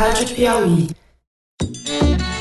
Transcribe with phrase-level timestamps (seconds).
[0.00, 0.88] Rádio Piauí.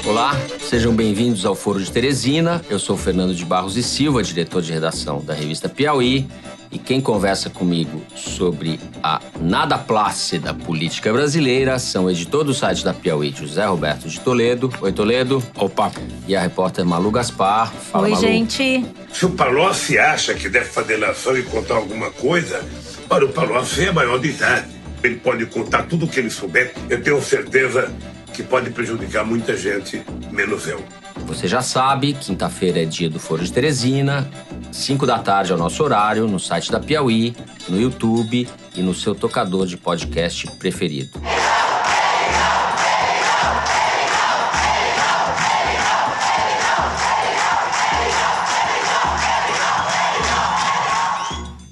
[0.07, 2.63] Olá, sejam bem-vindos ao Foro de Teresina.
[2.69, 6.25] Eu sou Fernando de Barros e Silva, diretor de redação da revista Piauí.
[6.71, 12.81] E quem conversa comigo sobre a nada plácida política brasileira são o editor do site
[12.81, 14.71] da Piauí, José Roberto de Toledo.
[14.79, 15.43] Oi, Toledo.
[15.57, 15.91] Opa.
[16.29, 17.73] E a repórter Malu Gaspar.
[17.73, 18.21] Fala, Oi, Malu.
[18.21, 18.85] gente.
[19.11, 22.63] Se o Palocci acha que deve fazer nação e contar alguma coisa,
[23.09, 24.78] olha, o Palocci é maior de idade.
[25.03, 26.73] Ele pode contar tudo o que ele souber.
[26.89, 27.91] Eu tenho certeza
[28.33, 30.01] que pode prejudicar muita gente,
[30.31, 30.83] menos eu.
[31.25, 34.29] Você já sabe, quinta-feira é dia do Foro de Teresina,
[34.71, 37.35] 5 da tarde é o nosso horário, no site da Piauí,
[37.67, 41.19] no YouTube e no seu tocador de podcast preferido.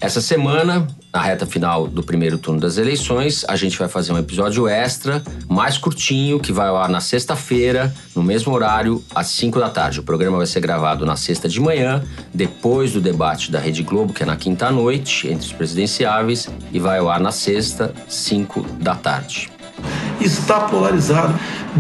[0.08, 4.18] Essa semana, na reta final do primeiro turno das eleições, a gente vai fazer um
[4.18, 9.60] episódio extra, mais curtinho, que vai ao ar na sexta-feira, no mesmo horário, às 5
[9.60, 10.00] da tarde.
[10.00, 12.02] O programa vai ser gravado na sexta de manhã,
[12.34, 16.80] depois do debate da Rede Globo, que é na quinta noite, entre os presidenciáveis, e
[16.80, 19.52] vai ao ar na sexta, 5 da tarde.
[20.22, 21.38] Está polarizado.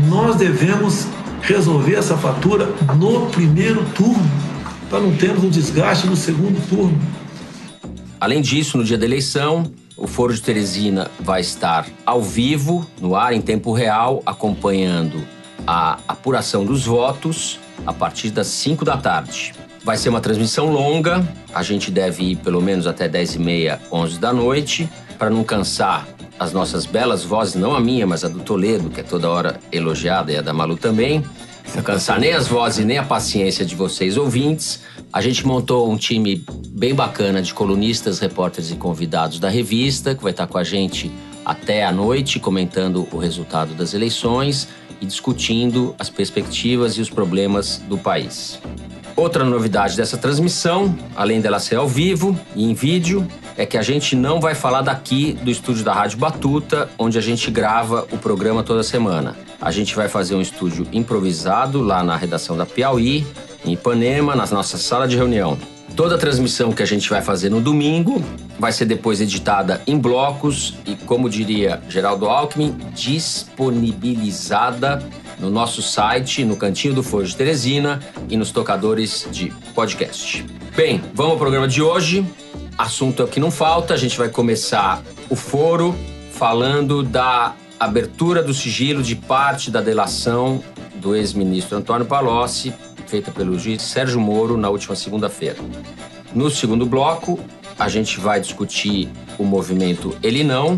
[0.09, 1.07] Nós devemos
[1.41, 2.65] resolver essa fatura
[2.97, 4.29] no primeiro turno,
[4.89, 7.16] para não termos um desgaste no segundo turno.
[8.19, 13.15] Além disso, no dia da eleição, o Foro de Teresina vai estar ao vivo, no
[13.15, 15.23] ar, em tempo real, acompanhando
[15.65, 19.53] a apuração dos votos a partir das 5 da tarde.
[19.83, 23.79] Vai ser uma transmissão longa, a gente deve ir pelo menos até 10 e meia,
[23.91, 26.07] 11 da noite, para não cansar
[26.39, 29.59] as nossas belas vozes, não a minha, mas a do Toledo, que é toda hora
[29.71, 31.23] elogiada, e a da Malu também.
[31.75, 34.81] Não cansar nem as vozes nem a paciência de vocês ouvintes.
[35.11, 40.23] A gente montou um time bem bacana de colunistas, repórteres e convidados da revista, que
[40.23, 41.11] vai estar com a gente
[41.45, 44.67] até a noite, comentando o resultado das eleições
[44.99, 48.59] e discutindo as perspectivas e os problemas do país.
[49.15, 53.81] Outra novidade dessa transmissão, além dela ser ao vivo e em vídeo, é que a
[53.81, 58.17] gente não vai falar daqui do estúdio da Rádio Batuta, onde a gente grava o
[58.17, 59.35] programa toda semana.
[59.59, 63.25] A gente vai fazer um estúdio improvisado lá na redação da Piauí,
[63.65, 65.57] em Ipanema, na nossa sala de reunião.
[65.95, 68.23] Toda a transmissão que a gente vai fazer no domingo
[68.59, 75.03] vai ser depois editada em blocos e, como diria Geraldo Alckmin, disponibilizada
[75.39, 80.45] no nosso site, no Cantinho do Foro de Teresina e nos tocadores de podcast.
[80.75, 82.23] Bem, vamos ao programa de hoje.
[82.77, 83.95] Assunto é o que não falta.
[83.95, 85.95] A gente vai começar o foro
[86.31, 90.63] falando da abertura do sigilo de parte da delação
[90.95, 92.73] do ex-ministro Antônio Palocci
[93.07, 95.57] feita pelo juiz Sérgio Moro na última segunda-feira.
[96.33, 97.39] No segundo bloco,
[97.79, 100.77] a gente vai discutir o movimento Ele Não,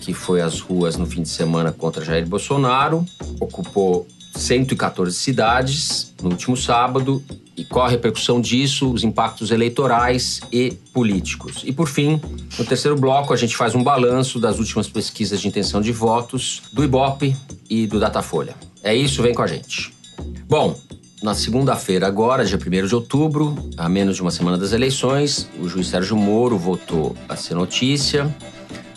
[0.00, 3.04] que foi às ruas no fim de semana contra Jair Bolsonaro,
[3.40, 7.22] ocupou 114 cidades no último sábado
[7.60, 11.62] e qual a repercussão disso, os impactos eleitorais e políticos.
[11.66, 12.18] E por fim,
[12.58, 16.62] no terceiro bloco, a gente faz um balanço das últimas pesquisas de intenção de votos
[16.72, 17.36] do Ibope
[17.68, 18.54] e do Datafolha.
[18.82, 19.92] É isso, vem com a gente.
[20.48, 20.74] Bom,
[21.22, 25.68] na segunda-feira, agora, dia 1 de outubro, a menos de uma semana das eleições, o
[25.68, 28.34] juiz Sérgio Moro voltou a ser notícia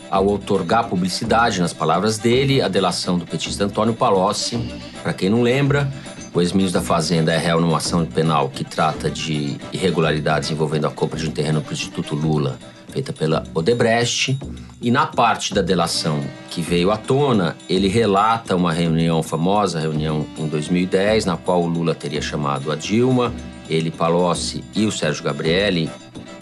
[0.10, 4.58] ao outorgar publicidade, nas palavras dele, a delação do petista Antônio Palocci.
[5.02, 5.92] Para quem não lembra,
[6.34, 10.92] o ex-ministro da Fazenda é réu numa ação penal que trata de irregularidades envolvendo a
[10.92, 12.58] compra de um terreno para o Instituto Lula
[12.94, 14.38] feita pela Odebrecht.
[14.80, 20.28] E na parte da delação que veio à tona, ele relata uma reunião famosa, reunião
[20.38, 23.34] em 2010, na qual o Lula teria chamado a Dilma,
[23.68, 25.90] ele, Palocci e o Sérgio Gabrielli,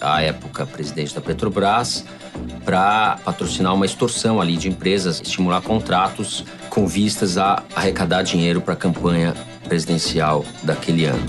[0.02, 2.04] à época presidente da Petrobras,
[2.66, 8.74] para patrocinar uma extorsão ali de empresas, estimular contratos com vistas a arrecadar dinheiro para
[8.74, 11.24] a campanha presidencial daquele ano.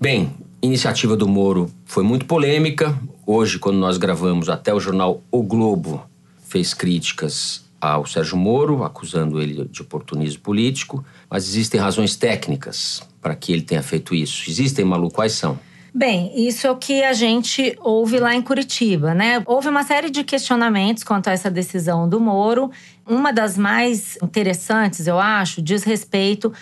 [0.00, 2.94] Bem, iniciativa do Moro foi muito polêmica.
[3.26, 6.04] Hoje, quando nós gravamos, até o jornal O Globo
[6.46, 13.34] fez críticas ao Sérgio Moro, acusando ele de oportunismo político, mas existem razões técnicas para
[13.34, 14.48] que ele tenha feito isso.
[14.48, 15.58] Existem, Malu, quais são?
[15.92, 19.42] Bem, isso é o que a gente ouve lá em Curitiba, né?
[19.44, 22.70] Houve uma série de questionamentos quanto a essa decisão do Moro.
[23.04, 26.52] Uma das mais interessantes, eu acho, diz respeito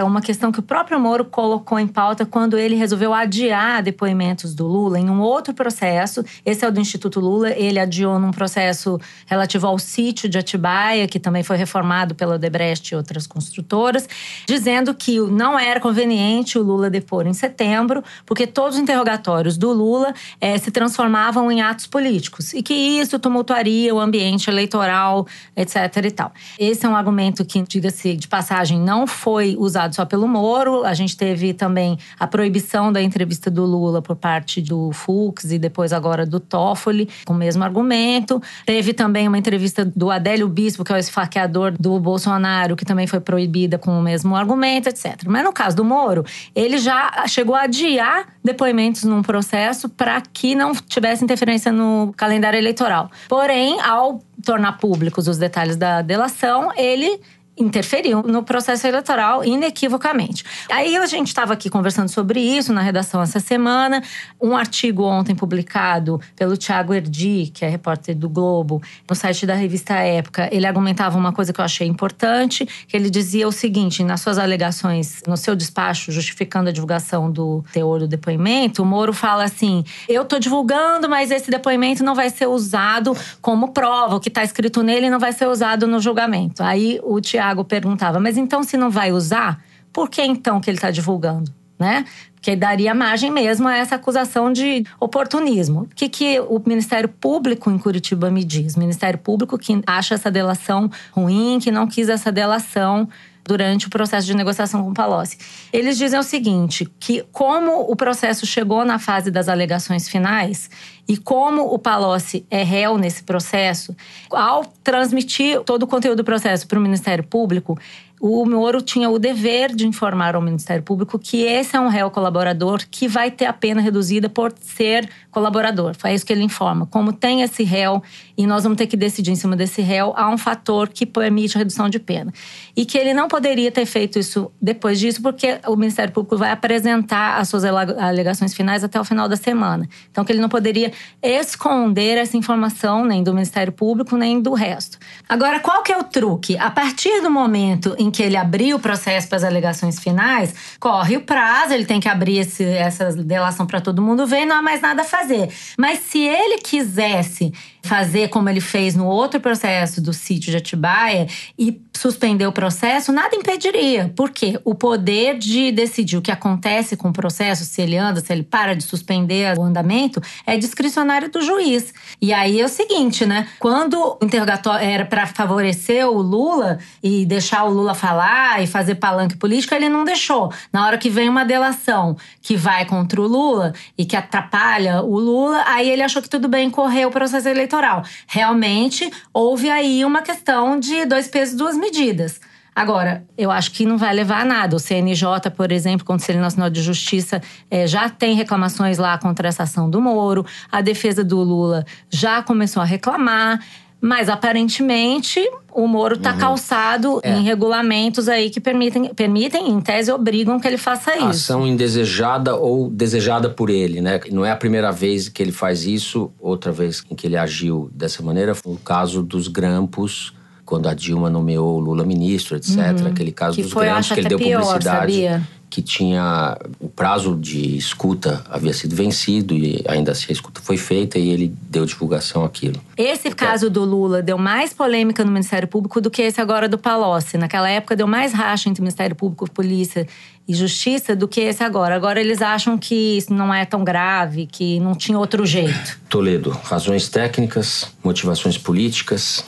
[0.00, 4.66] uma questão que o próprio Moro colocou em pauta quando ele resolveu adiar depoimentos do
[4.66, 6.24] Lula em um outro processo.
[6.46, 7.50] Esse é o do Instituto Lula.
[7.50, 12.94] Ele adiou num processo relativo ao sítio de Atibaia, que também foi reformado pela Odebrecht
[12.94, 14.08] e outras construtoras,
[14.46, 19.72] dizendo que não era conveniente o Lula depor em setembro, porque todos os interrogatórios do
[19.72, 25.96] Lula eh, se transformavam em atos políticos e que isso tumultuaria o ambiente eleitoral, etc.
[26.04, 26.32] e tal.
[26.58, 30.84] Esse é um argumento que, diga-se de passagem, não foi usado usado só pelo Moro.
[30.84, 35.58] A gente teve também a proibição da entrevista do Lula por parte do Fux e
[35.58, 38.40] depois agora do Toffoli, com o mesmo argumento.
[38.64, 43.06] Teve também uma entrevista do Adélio Bispo, que é o esfaqueador do Bolsonaro, que também
[43.06, 45.24] foi proibida com o mesmo argumento, etc.
[45.26, 46.24] Mas no caso do Moro,
[46.54, 52.58] ele já chegou a adiar depoimentos num processo para que não tivesse interferência no calendário
[52.58, 53.10] eleitoral.
[53.28, 57.20] Porém, ao tornar públicos os detalhes da delação, ele
[57.56, 60.44] interferiu no processo eleitoral inequivocamente.
[60.70, 64.02] Aí a gente estava aqui conversando sobre isso na redação essa semana.
[64.40, 69.54] Um artigo ontem publicado pelo Tiago Erdi, que é repórter do Globo, no site da
[69.54, 74.02] revista Época, ele argumentava uma coisa que eu achei importante, que ele dizia o seguinte,
[74.02, 79.12] nas suas alegações, no seu despacho justificando a divulgação do teor do depoimento, o Moro
[79.12, 84.20] fala assim: "Eu estou divulgando, mas esse depoimento não vai ser usado como prova, o
[84.20, 86.62] que está escrito nele não vai ser usado no julgamento".
[86.62, 89.62] Aí o Tiago Tiago perguntava, mas então se não vai usar,
[89.92, 91.52] por que então que ele está divulgando?
[91.78, 92.04] Né?
[92.34, 95.82] Porque daria margem mesmo a essa acusação de oportunismo.
[95.82, 98.74] O que, que o Ministério Público em Curitiba me diz?
[98.74, 103.08] O Ministério Público que acha essa delação ruim, que não quis essa delação
[103.44, 105.38] durante o processo de negociação com o Palocci.
[105.72, 110.70] Eles dizem o seguinte, que como o processo chegou na fase das alegações finais
[111.08, 113.94] e como o Palocci é réu nesse processo,
[114.30, 117.78] ao transmitir todo o conteúdo do processo para o Ministério Público,
[118.24, 122.08] o Moro tinha o dever de informar ao Ministério Público que esse é um réu
[122.08, 125.96] colaborador que vai ter a pena reduzida por ser colaborador.
[125.98, 126.86] Foi isso que ele informa.
[126.86, 128.00] Como tem esse réu
[128.38, 131.56] e nós vamos ter que decidir em cima desse réu, há um fator que permite
[131.56, 132.32] a redução de pena.
[132.76, 136.52] E que ele não poderia ter feito isso depois disso, porque o Ministério Público vai
[136.52, 139.88] apresentar as suas alegações finais até o final da semana.
[140.12, 144.96] Então, que ele não poderia esconder essa informação nem do Ministério Público, nem do resto.
[145.28, 146.56] Agora, qual que é o truque?
[146.56, 151.16] A partir do momento em que ele abriu o processo para as alegações finais, corre
[151.16, 154.56] o prazo, ele tem que abrir esse, essa delação para todo mundo ver e não
[154.56, 155.48] há mais nada a fazer.
[155.78, 161.26] Mas se ele quisesse fazer como ele fez no outro processo do sítio de Atibaia
[161.58, 164.12] e suspender o processo, nada impediria.
[164.16, 168.32] Porque o poder de decidir o que acontece com o processo, se ele anda, se
[168.32, 171.92] ele para de suspender o andamento, é discricionário do juiz.
[172.20, 173.48] E aí é o seguinte, né?
[173.58, 178.94] Quando o interrogatório era para favorecer o Lula e deixar o Lula falar e fazer
[178.94, 180.52] palanque político, ele não deixou.
[180.72, 185.18] Na hora que vem uma delação que vai contra o Lula e que atrapalha o
[185.18, 188.04] Lula, aí ele achou que tudo bem correr o processo eleitoral eleitoral.
[188.26, 192.40] Realmente houve aí uma questão de dois pesos, duas medidas.
[192.74, 194.76] Agora, eu acho que não vai levar a nada.
[194.76, 197.40] O CNJ, por exemplo, Conselho Nacional de Justiça,
[197.70, 200.46] é, já tem reclamações lá contra essa ação do Moro.
[200.70, 203.60] A defesa do Lula já começou a reclamar.
[204.04, 205.40] Mas aparentemente
[205.72, 206.38] o Moro está uhum.
[206.38, 207.34] calçado é.
[207.34, 211.28] em regulamentos aí que permitem, permitem, em tese, obrigam que ele faça isso.
[211.28, 214.18] Ação indesejada ou desejada por ele, né?
[214.32, 217.88] Não é a primeira vez que ele faz isso, outra vez em que ele agiu
[217.94, 220.34] dessa maneira foi o caso dos grampos
[220.64, 222.76] quando a Dilma nomeou o Lula ministro, etc.
[222.76, 223.06] Uhum.
[223.06, 225.12] Aquele caso que dos foi, grampos que ele deu pior, publicidade.
[225.12, 225.48] Sabia?
[225.72, 230.76] Que tinha o prazo de escuta havia sido vencido e ainda assim a escuta foi
[230.76, 232.78] feita e ele deu divulgação àquilo.
[232.94, 236.68] Esse então, caso do Lula deu mais polêmica no Ministério Público do que esse agora
[236.68, 237.38] do Palocci.
[237.38, 240.06] Naquela época deu mais racha entre Ministério Público, Polícia
[240.46, 241.96] e Justiça do que esse agora.
[241.96, 245.98] Agora eles acham que isso não é tão grave, que não tinha outro jeito.
[246.06, 249.42] Toledo, razões técnicas, motivações políticas.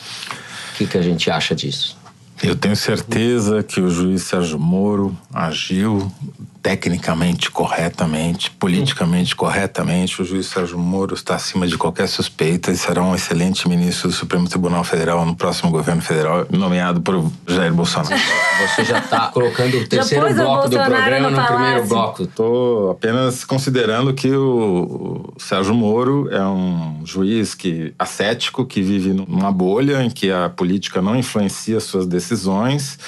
[0.73, 2.03] O que, que a gente acha disso?
[2.47, 6.13] Eu tenho certeza que o juiz Sérgio Moro agiu
[6.65, 10.23] tecnicamente corretamente, politicamente corretamente.
[10.23, 14.15] O juiz Sérgio Moro está acima de qualquer suspeita e será um excelente ministro do
[14.15, 18.17] Supremo Tribunal Federal no próximo governo federal, nomeado por Jair Bolsonaro.
[18.67, 22.23] Você já está colocando o terceiro bloco do programa no, no primeiro bloco.
[22.23, 29.53] Estou apenas considerando que o Sérgio Moro é um juiz que ascético, que vive numa
[29.53, 32.99] bolha em que a política não influencia suas decisões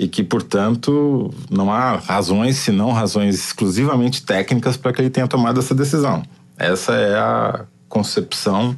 [0.00, 5.60] e que, portanto, não há razões, senão razões exclusivamente técnicas para que ele tenha tomado
[5.60, 6.22] essa decisão.
[6.56, 8.74] Essa é a concepção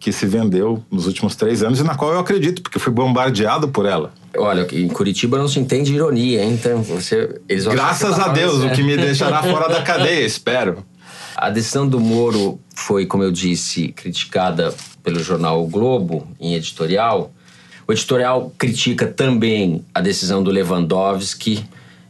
[0.00, 3.68] que se vendeu nos últimos três anos e na qual eu acredito, porque fui bombardeado
[3.68, 4.12] por ela.
[4.36, 6.54] Olha, em Curitiba não se entende ironia, hein?
[6.54, 10.84] então você, Graças a Deus, o que me deixará fora da cadeia, espero.
[11.36, 17.30] A decisão do Moro foi, como eu disse, criticada pelo jornal O Globo, em editorial.
[17.88, 21.64] O editorial critica também a decisão do Lewandowski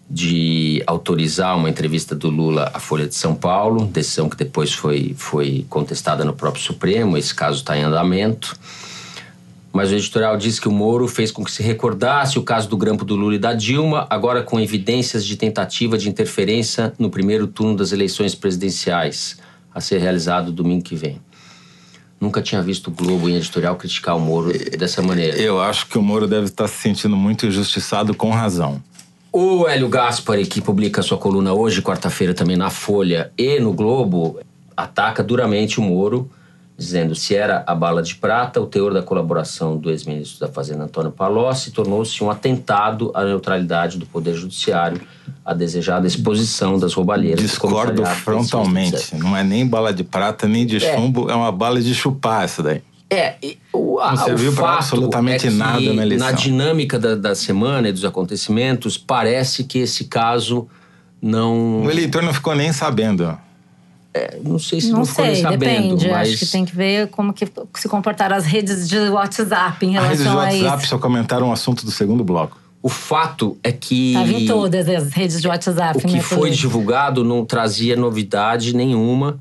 [0.08, 5.14] de autorizar uma entrevista do Lula à Folha de São Paulo, decisão que depois foi,
[5.18, 8.56] foi contestada no próprio Supremo, esse caso está em andamento.
[9.70, 12.76] Mas o editorial diz que o Moro fez com que se recordasse o caso do
[12.78, 17.46] grampo do Lula e da Dilma, agora com evidências de tentativa de interferência no primeiro
[17.46, 19.36] turno das eleições presidenciais,
[19.74, 21.20] a ser realizado domingo que vem.
[22.20, 25.36] Nunca tinha visto o Globo em editorial criticar o Moro dessa maneira.
[25.36, 28.82] Eu acho que o Moro deve estar se sentindo muito injustiçado com razão.
[29.30, 34.40] O Hélio Gaspari, que publica sua coluna hoje, quarta-feira, também na Folha e no Globo,
[34.74, 36.30] ataca duramente o Moro,
[36.78, 40.84] dizendo se era a bala de prata, o teor da colaboração do ex-ministro da Fazenda
[40.84, 45.00] Antônio Palocci tornou-se um atentado à neutralidade do Poder Judiciário,
[45.44, 47.40] a desejada exposição das roubalheiras.
[47.42, 48.90] do Discordo frontalmente.
[48.98, 49.22] 617.
[49.24, 50.94] Não é nem bala de prata, nem de É.
[50.94, 52.82] chumbo, é uma bala de chupar essa daí.
[53.08, 53.36] É,
[53.72, 56.32] o, a, Não serviu fato absolutamente é nada na eleição.
[56.34, 60.66] dinâmica da, da semana e dos acontecimentos, parece que esse caso
[61.22, 61.84] não.
[61.84, 63.38] O eleitor não ficou nem sabendo.
[64.42, 66.08] Não sei se não, nem sei, sabendo, depende.
[66.08, 66.28] mas.
[66.28, 70.02] Acho que tem que ver como que se comportaram as redes de WhatsApp em A
[70.02, 70.88] rede de relação a WhatsApp isso.
[70.88, 72.58] só comentaram o assunto do segundo bloco.
[72.82, 74.12] O fato é que.
[74.14, 75.98] Tava em todas as redes de WhatsApp.
[75.98, 79.40] O que né, foi divulgado não trazia novidade nenhuma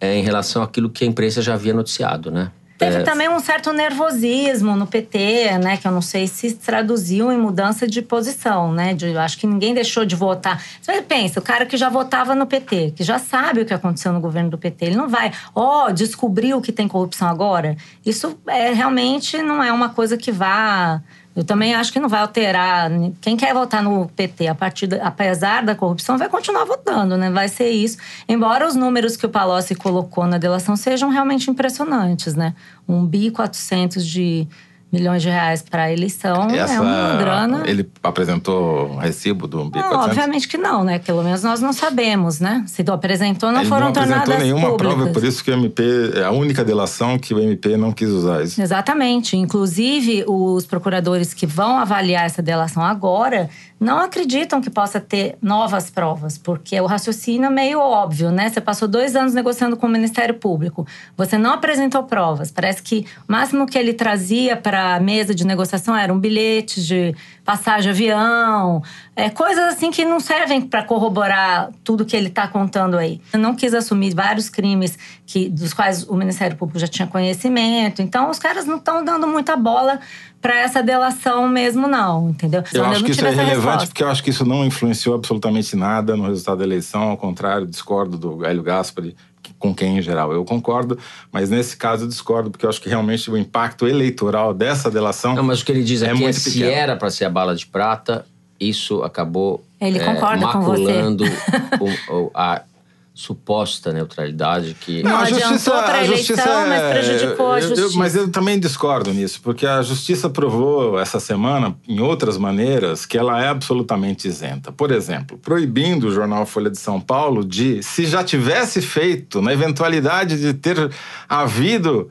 [0.00, 2.50] é, em relação àquilo que a imprensa já havia noticiado, né?
[2.80, 5.76] Teve É, também um certo nervosismo no PT, né?
[5.76, 8.94] Que eu não sei se traduziu em mudança de posição, né?
[8.94, 10.64] De, eu acho que ninguém deixou de votar.
[10.80, 14.14] Você pensa, o cara que já votava no PT, que já sabe o que aconteceu
[14.14, 17.76] no governo do PT, ele não vai, ó, descobriu que tem corrupção agora.
[18.04, 21.02] Isso é realmente não é uma coisa que vá.
[21.34, 22.90] Eu também acho que não vai alterar.
[23.20, 27.30] Quem quer votar no PT, a partir apesar da corrupção, vai continuar votando, né?
[27.30, 27.98] Vai ser isso.
[28.28, 32.54] Embora os números que o Palocci colocou na delação sejam realmente impressionantes, né?
[32.88, 34.48] Um bi 400 de
[34.92, 37.62] milhões de reais para a eleição Essa, é uma grana.
[37.66, 40.98] Ele apresentou recibo do Não, obviamente que não, né?
[40.98, 42.64] Pelo menos nós não sabemos, né?
[42.66, 45.82] Se apresentou, não Ele foram não apresentou tornadas nenhuma prova, por isso que o MP
[46.16, 48.42] é a única delação que o MP não quis usar.
[48.42, 48.60] Isso.
[48.60, 49.36] Exatamente.
[49.36, 53.48] Inclusive, os procuradores que vão avaliar essa delação agora
[53.80, 58.50] não acreditam que possa ter novas provas, porque o raciocínio é meio óbvio, né?
[58.50, 62.50] Você passou dois anos negociando com o Ministério Público, você não apresentou provas.
[62.50, 67.16] Parece que o máximo que ele trazia para a mesa de negociação eram bilhetes de
[67.42, 68.82] passagem de avião,
[69.16, 73.20] é, coisas assim que não servem para corroborar tudo que ele está contando aí.
[73.32, 78.02] Eu não quis assumir vários crimes que, dos quais o Ministério Público já tinha conhecimento,
[78.02, 79.98] então os caras não estão dando muita bola
[80.40, 82.62] para essa delação mesmo, não, entendeu?
[82.72, 83.86] Eu acho que isso é relevante resposta.
[83.88, 87.02] porque eu acho que isso não influenciou absolutamente nada no resultado da eleição.
[87.10, 89.14] Ao contrário, discordo do Hélio Gaspari,
[89.58, 90.98] com quem em geral eu concordo,
[91.30, 95.34] mas nesse caso eu discordo porque eu acho que realmente o impacto eleitoral dessa delação
[95.34, 96.70] Não, mas o que ele diz É aqui é, muito se pequeno.
[96.70, 98.24] era para ser a bala de prata,
[98.58, 100.82] isso acabou Ele é, concorda com você.
[100.84, 101.24] maculando
[102.08, 102.62] o- o- a
[103.12, 107.76] suposta neutralidade que Não adiantou pra a eleição, justiça mas é- prejudicou a eu- eu-
[107.76, 107.98] justiça.
[107.98, 113.18] mas eu também discordo nisso, porque a justiça provou essa semana, em outras maneiras, que
[113.18, 114.72] ela é absolutamente isenta.
[114.72, 119.52] Por exemplo, proibindo o jornal Folha de São Paulo de, se já tivesse feito, na
[119.52, 120.90] eventualidade de ter
[121.28, 122.10] havido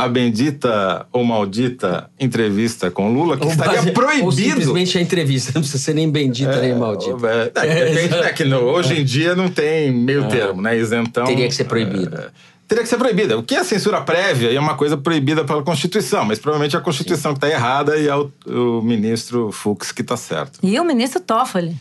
[0.00, 4.32] a bendita ou maldita entrevista com Lula, que Ou estaria base- Ou proibido.
[4.32, 7.26] simplesmente a entrevista, não precisa ser nem bendita nem maldita.
[7.26, 10.78] É, é, depende, né, que no- hoje em dia não tem meio termo, né?
[10.78, 11.24] Isentão.
[11.24, 12.16] Teria que ser proibido.
[12.16, 12.28] é,
[12.68, 13.36] teria que ser proibida.
[13.36, 16.82] O que é censura prévia é uma coisa proibida pela Constituição, mas provavelmente é a
[16.82, 20.60] Constituição que está errada e é o, o ministro Fux que está certo.
[20.62, 21.74] E o ministro Toffoli,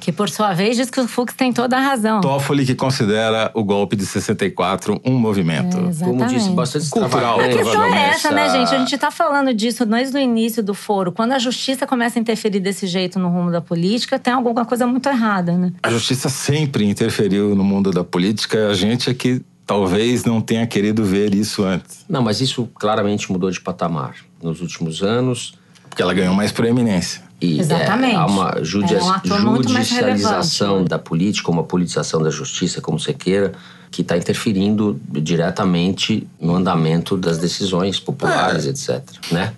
[0.00, 2.20] que por sua vez diz que o Fux tem toda a razão.
[2.20, 5.76] Toffoli que considera o golpe de 64 um movimento.
[5.78, 7.40] É, Como disse, bastante Cultural.
[7.40, 8.74] A questão é essa, né, a- gente?
[8.74, 11.12] A gente tá falando disso desde o início do foro.
[11.12, 14.86] Quando a justiça começa a interferir desse jeito no rumo da política, tem alguma coisa
[14.86, 15.72] muito errada, né?
[15.82, 20.66] A justiça sempre interferiu no mundo da política, a gente é que talvez não tenha
[20.66, 22.04] querido ver isso antes.
[22.08, 25.54] Não, mas isso claramente mudou de patamar nos últimos anos.
[25.88, 27.22] Porque ela ganhou mais proeminência.
[27.40, 28.14] E Exatamente.
[28.14, 29.02] é, há uma judia- É
[29.34, 33.52] um judicialização da política, uma politização da justiça, como você queira,
[33.90, 38.70] que está interferindo diretamente no andamento das decisões populares, É.
[38.70, 39.02] etc.
[39.30, 39.52] Né?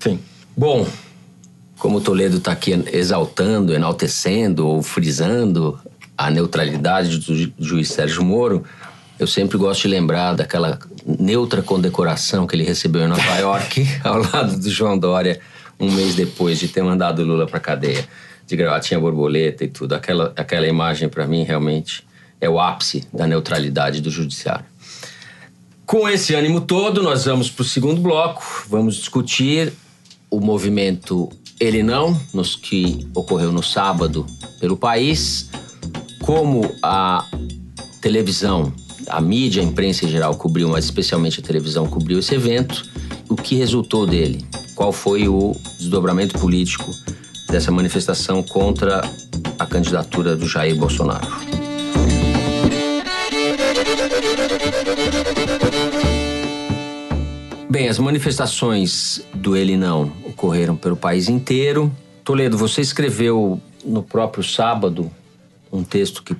[0.00, 0.18] Sim.
[0.56, 0.86] Bom,
[1.78, 5.78] como o Toledo está aqui exaltando, enaltecendo ou frisando
[6.18, 8.64] a neutralidade do ju- juiz Sérgio Moro,
[9.18, 14.16] Eu sempre gosto de lembrar daquela neutra condecoração que ele recebeu em Nova York, ao
[14.16, 15.38] lado do João Dória,
[15.80, 18.06] um mês depois de ter mandado Lula para cadeia,
[18.46, 19.94] de gravatinha borboleta e tudo.
[19.94, 22.04] Aquela, aquela imagem, para mim, realmente
[22.40, 24.64] é o ápice da neutralidade do judiciário.
[25.86, 28.42] Com esse ânimo todo, nós vamos para o segundo bloco.
[28.68, 29.72] Vamos discutir
[30.30, 34.24] o movimento Ele Não, nos que ocorreu no sábado
[34.60, 35.50] pelo país,
[36.20, 37.26] como a
[38.00, 38.72] televisão
[39.10, 42.88] a mídia, a imprensa em geral cobriu, mas especialmente a televisão cobriu esse evento.
[43.28, 44.44] O que resultou dele?
[44.80, 46.90] Qual foi o desdobramento político
[47.50, 49.02] dessa manifestação contra
[49.58, 51.28] a candidatura do Jair Bolsonaro?
[57.68, 61.94] Bem, as manifestações do Ele Não ocorreram pelo país inteiro.
[62.24, 65.10] Toledo, você escreveu no próprio sábado
[65.70, 66.34] um texto que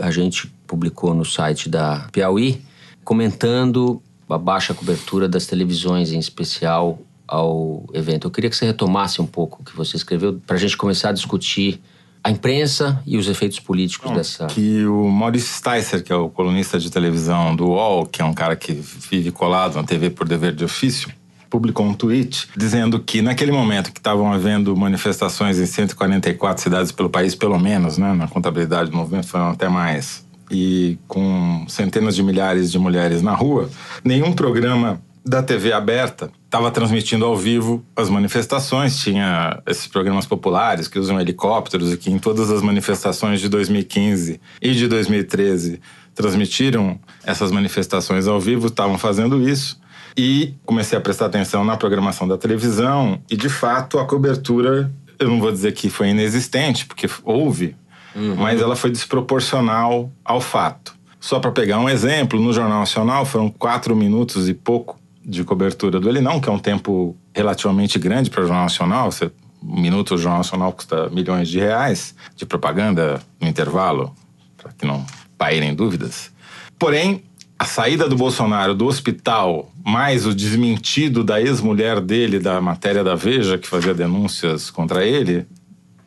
[0.00, 2.62] a gente publicou no site da Piauí,
[3.02, 8.26] comentando a baixa cobertura das televisões, em especial ao evento.
[8.26, 11.10] Eu queria que você retomasse um pouco o que você escreveu, para a gente começar
[11.10, 11.80] a discutir
[12.22, 14.46] a imprensa e os efeitos políticos dessa.
[14.46, 18.34] Que o Maurice Sticer, que é o colunista de televisão do UOL, que é um
[18.34, 21.08] cara que vive colado na TV por dever de ofício,
[21.48, 27.08] publicou um tweet dizendo que naquele momento que estavam havendo manifestações em 144 cidades pelo
[27.08, 32.22] país, pelo menos, né, na contabilidade do movimento foram até mais, e com centenas de
[32.22, 33.70] milhares de mulheres na rua,
[34.04, 38.98] nenhum programa da TV aberta estava transmitindo ao vivo as manifestações.
[38.98, 44.40] Tinha esses programas populares que usam helicópteros e que em todas as manifestações de 2015
[44.60, 45.80] e de 2013
[46.12, 49.80] transmitiram essas manifestações ao vivo, estavam fazendo isso.
[50.16, 54.90] E comecei a prestar atenção na programação da televisão e, de fato, a cobertura,
[55.20, 57.76] eu não vou dizer que foi inexistente, porque houve,
[58.16, 58.34] uhum.
[58.34, 60.98] mas ela foi desproporcional ao fato.
[61.20, 64.99] Só para pegar um exemplo, no Jornal Nacional foram quatro minutos e pouco
[65.30, 69.12] de cobertura do Ele Não, que é um tempo relativamente grande para o Jornal Nacional.
[69.12, 69.30] Você,
[69.62, 74.14] um minuto do Jornal Nacional custa milhões de reais de propaganda no intervalo,
[74.56, 75.06] para que não
[75.38, 76.32] pairem dúvidas.
[76.78, 77.22] Porém,
[77.58, 83.14] a saída do Bolsonaro do hospital, mais o desmentido da ex-mulher dele da matéria da
[83.14, 85.46] Veja, que fazia denúncias contra ele,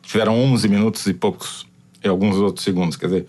[0.02, 1.66] tiveram 11 minutos e poucos,
[2.02, 3.26] e alguns outros segundos, quer dizer,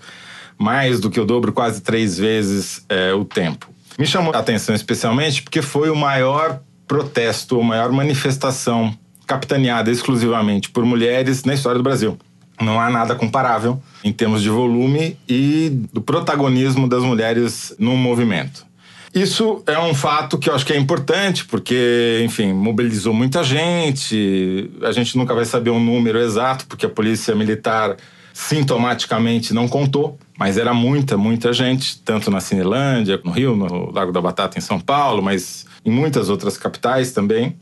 [0.57, 3.74] mais do que o dobro, quase três vezes é, o tempo.
[3.97, 10.69] Me chamou a atenção especialmente porque foi o maior protesto, a maior manifestação capitaneada exclusivamente
[10.69, 12.17] por mulheres na história do Brasil.
[12.61, 18.65] Não há nada comparável em termos de volume e do protagonismo das mulheres no movimento.
[19.13, 24.69] Isso é um fato que eu acho que é importante, porque, enfim, mobilizou muita gente.
[24.83, 27.95] A gente nunca vai saber o um número exato, porque a polícia militar
[28.33, 34.11] sintomaticamente não contou, mas era muita, muita gente, tanto na Cinelândia, no Rio, no Lago
[34.11, 37.55] da Batata, em São Paulo, mas em muitas outras capitais também.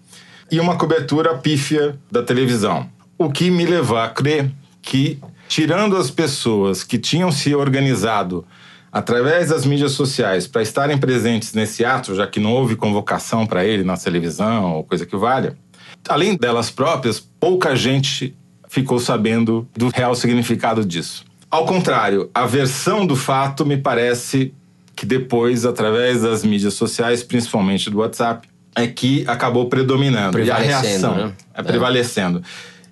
[0.52, 2.90] E uma cobertura pífia da televisão.
[3.18, 8.46] O que me levou a crer que, tirando as pessoas que tinham se organizado
[8.92, 13.66] através das mídias sociais para estarem presentes nesse ato, já que não houve convocação para
[13.66, 15.56] ele na televisão ou coisa que valha,
[16.08, 18.36] além delas próprias, pouca gente
[18.68, 21.24] ficou sabendo do real significado disso.
[21.54, 24.52] Ao contrário, a versão do fato me parece
[24.96, 30.39] que depois, através das mídias sociais, principalmente do WhatsApp, é que acabou predominando.
[30.39, 31.34] E a reação né?
[31.54, 32.42] é, é prevalecendo.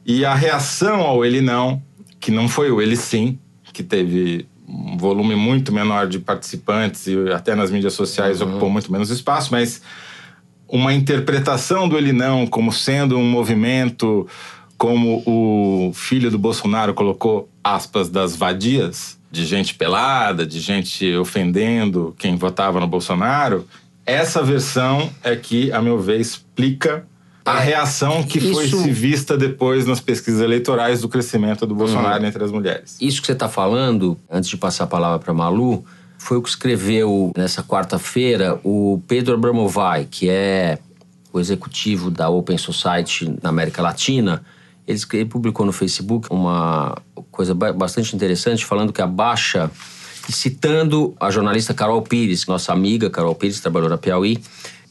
[0.05, 1.81] E a reação ao ele não,
[2.19, 3.39] que não foi o ele sim,
[3.73, 8.49] que teve um volume muito menor de participantes e até nas mídias sociais uhum.
[8.51, 9.81] ocupou muito menos espaço, mas
[10.67, 14.27] uma interpretação do ele não como sendo um movimento
[14.81, 22.15] como o filho do Bolsonaro colocou aspas das vadias, de gente pelada, de gente ofendendo
[22.17, 23.67] quem votava no Bolsonaro,
[24.07, 27.05] essa versão é que, a meu ver, explica
[27.45, 28.53] a reação que Isso...
[28.53, 32.27] foi se vista depois nas pesquisas eleitorais do crescimento do Bolsonaro uhum.
[32.27, 32.97] entre as mulheres.
[32.99, 35.85] Isso que você está falando, antes de passar a palavra para Malu,
[36.17, 40.79] foi o que escreveu nessa quarta-feira o Pedro Abramovay, que é
[41.31, 44.43] o executivo da Open Society na América Latina.
[44.87, 46.97] Ele, publicou no Facebook uma
[47.31, 49.69] coisa bastante interessante, falando que a baixa,
[50.29, 54.41] citando a jornalista Carol Pires, nossa amiga Carol Pires, trabalhou na Piauí,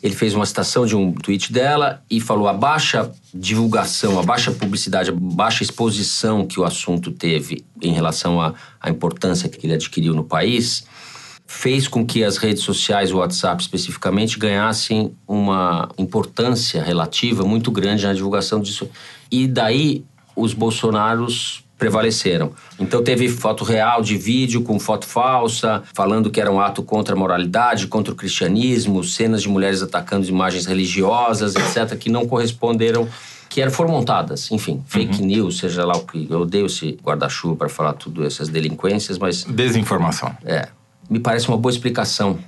[0.02, 4.50] ele fez uma citação de um tweet dela e falou a baixa divulgação, a baixa
[4.50, 9.74] publicidade, a baixa exposição que o assunto teve em relação à, à importância que ele
[9.74, 10.84] adquiriu no país,
[11.46, 18.06] fez com que as redes sociais, o WhatsApp especificamente, ganhassem uma importância relativa muito grande
[18.06, 18.88] na divulgação disso.
[19.30, 22.52] E daí os bolsonaros prevaleceram.
[22.78, 27.14] Então teve foto real de vídeo com foto falsa, falando que era um ato contra
[27.14, 33.08] a moralidade, contra o cristianismo, cenas de mulheres atacando imagens religiosas, etc., que não corresponderam
[33.48, 35.26] que eram, foram montadas, enfim, fake uhum.
[35.26, 36.28] news, seja lá o que.
[36.30, 39.42] Eu odeio esse guarda-chuva para falar tudo essas delinquências, mas.
[39.42, 40.32] Desinformação.
[40.44, 40.68] É.
[41.08, 42.38] Me parece uma boa explicação,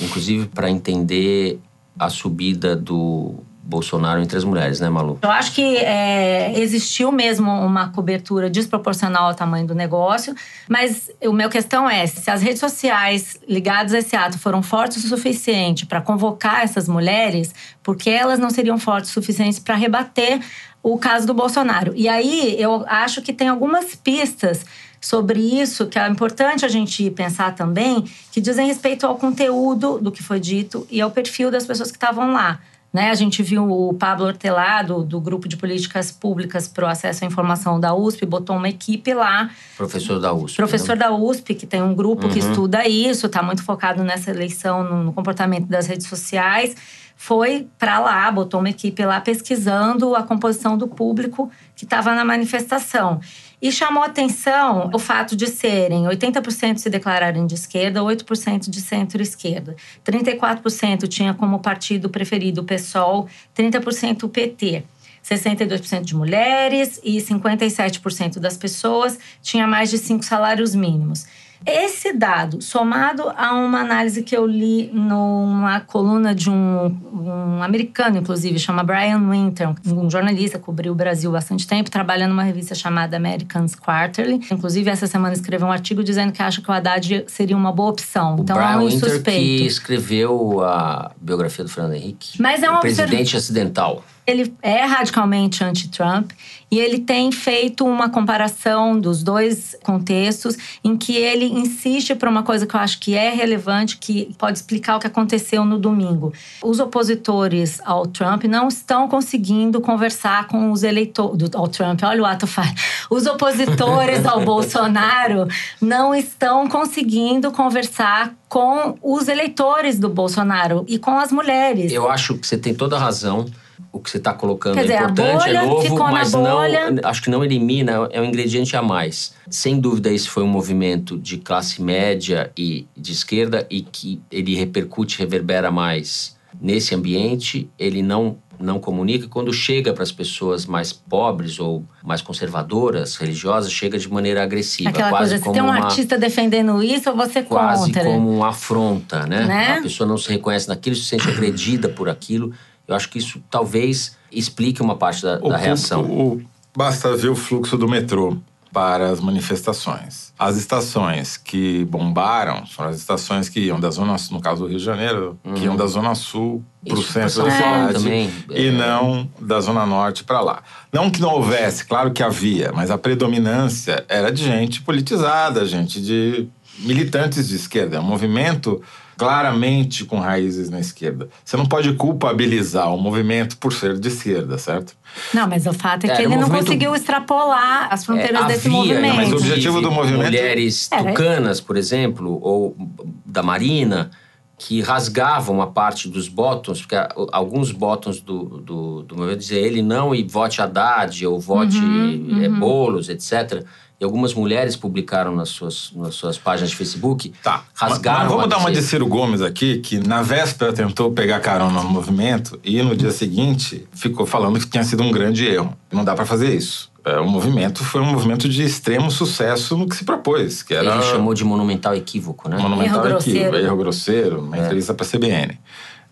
[0.00, 1.58] inclusive para entender
[1.98, 5.18] a subida do Bolsonaro entre as mulheres, né, Malu?
[5.22, 10.34] Eu acho que é, existiu mesmo uma cobertura desproporcional ao tamanho do negócio,
[10.68, 15.04] mas o meu questão é se as redes sociais ligadas a esse ato foram fortes
[15.04, 20.40] o suficiente para convocar essas mulheres, porque elas não seriam fortes o suficiente para rebater
[20.82, 21.92] o caso do Bolsonaro.
[21.94, 24.64] E aí eu acho que tem algumas pistas
[25.00, 30.10] sobre isso que é importante a gente pensar também, que dizem respeito ao conteúdo do
[30.10, 32.60] que foi dito e ao perfil das pessoas que estavam lá.
[32.92, 33.10] Né?
[33.10, 37.26] A gente viu o Pablo Hortelado, do Grupo de Políticas Públicas para o Acesso à
[37.26, 39.50] Informação da USP, botou uma equipe lá.
[39.76, 40.56] Professor da USP.
[40.56, 40.96] Professor né?
[40.96, 42.32] da USP, que tem um grupo uhum.
[42.32, 46.76] que estuda isso, está muito focado nessa eleição, no, no comportamento das redes sociais.
[47.16, 52.24] Foi para lá, botou uma equipe lá pesquisando a composição do público que estava na
[52.24, 53.20] manifestação.
[53.62, 59.76] E chamou atenção o fato de serem 80% se declararem de esquerda, 8% de centro-esquerda.
[60.04, 64.82] 34% tinha como partido preferido o PSOL, 30% o PT.
[65.22, 71.24] 62% de mulheres e 57% das pessoas tinha mais de cinco salários mínimos.
[71.66, 78.18] Esse dado, somado a uma análise que eu li numa coluna de um, um americano,
[78.18, 82.42] inclusive, chama Brian Winter, um jornalista que cobriu o Brasil há bastante tempo, trabalha numa
[82.42, 84.40] revista chamada Americans Quarterly.
[84.50, 87.90] Inclusive, essa semana escreveu um artigo dizendo que acha que o Haddad seria uma boa
[87.90, 88.36] opção.
[88.36, 89.62] O então, Brian é um Winter suspeito.
[89.62, 92.40] que escreveu a biografia do Fernando Henrique.
[92.40, 94.04] Mas é um presidente acidental.
[94.26, 96.30] Ele é radicalmente anti-Trump
[96.70, 102.42] e ele tem feito uma comparação dos dois contextos em que ele insiste para uma
[102.42, 106.32] coisa que eu acho que é relevante, que pode explicar o que aconteceu no domingo.
[106.62, 112.00] Os opositores ao Trump não estão conseguindo conversar com os eleitores ao Trump.
[112.04, 112.74] Olha o ato falho.
[113.10, 115.48] Os opositores ao Bolsonaro
[115.80, 121.92] não estão conseguindo conversar com os eleitores do Bolsonaro e com as mulheres.
[121.92, 123.46] Eu acho que você tem toda a razão
[123.92, 126.58] o que você está colocando Quer é dizer, importante, é novo, mas não,
[127.04, 129.34] acho que não elimina, é um ingrediente a mais.
[129.50, 134.54] Sem dúvida, esse foi um movimento de classe média e de esquerda e que ele
[134.54, 137.68] repercute, reverbera mais nesse ambiente.
[137.78, 143.72] Ele não não comunica quando chega para as pessoas mais pobres ou mais conservadoras, religiosas,
[143.72, 147.10] chega de maneira agressiva, Aquela quase coisa, como se tem um uma, artista defendendo isso,
[147.10, 148.04] ou você quase contra.
[148.04, 149.44] como uma afronta, né?
[149.46, 149.78] Né?
[149.78, 152.52] A pessoa não se reconhece naquilo, se sente agredida por aquilo.
[152.86, 156.04] Eu acho que isso talvez explique uma parte da, da reação.
[156.04, 156.42] O,
[156.76, 158.36] basta ver o fluxo do metrô
[158.72, 160.32] para as manifestações.
[160.38, 164.78] As estações que bombaram foram as estações que iam da zona no caso do Rio
[164.78, 165.54] de Janeiro, uhum.
[165.54, 168.30] que iam da zona sul para o centro da cidade também.
[168.50, 168.70] e é.
[168.70, 170.62] não da zona norte para lá.
[170.90, 176.00] Não que não houvesse, claro que havia, mas a predominância era de gente politizada, gente
[176.00, 176.48] de
[176.82, 178.82] militantes de esquerda, é um movimento
[179.16, 181.28] claramente com raízes na esquerda.
[181.44, 184.96] Você não pode culpabilizar o movimento por ser de esquerda, certo?
[185.32, 188.66] Não, mas o fato é que é, ele não conseguiu extrapolar as fronteiras é, desse
[188.66, 189.16] havia, movimento.
[189.16, 190.24] Mas o objetivo do movimento...
[190.24, 192.76] Mulheres tucanas, por exemplo, ou
[193.24, 194.10] da Marina,
[194.58, 196.96] que rasgavam uma parte dos botões, porque
[197.32, 202.28] alguns botões do, do, do movimento diziam ele não e vote Haddad, ou vote uhum,
[202.28, 202.58] uhum.
[202.60, 203.64] Boulos, etc.,
[204.02, 207.62] e algumas mulheres publicaram nas suas, nas suas páginas de Facebook, tá.
[207.72, 208.18] rasgaram.
[208.18, 211.80] Mas, mas vamos dar uma de Ciro Gomes aqui, que na véspera tentou pegar carona
[211.84, 215.76] no movimento e no dia seguinte ficou falando que tinha sido um grande erro.
[215.92, 216.90] Não dá para fazer isso.
[217.04, 220.96] É, o movimento foi um movimento de extremo sucesso no que se propôs, que era...
[220.96, 222.58] Ele chamou de monumental equívoco, né?
[222.58, 223.56] Monumental erro equívoco, grosseiro.
[223.56, 224.60] erro grosseiro, uma é.
[224.64, 225.60] entrevista para a CBN.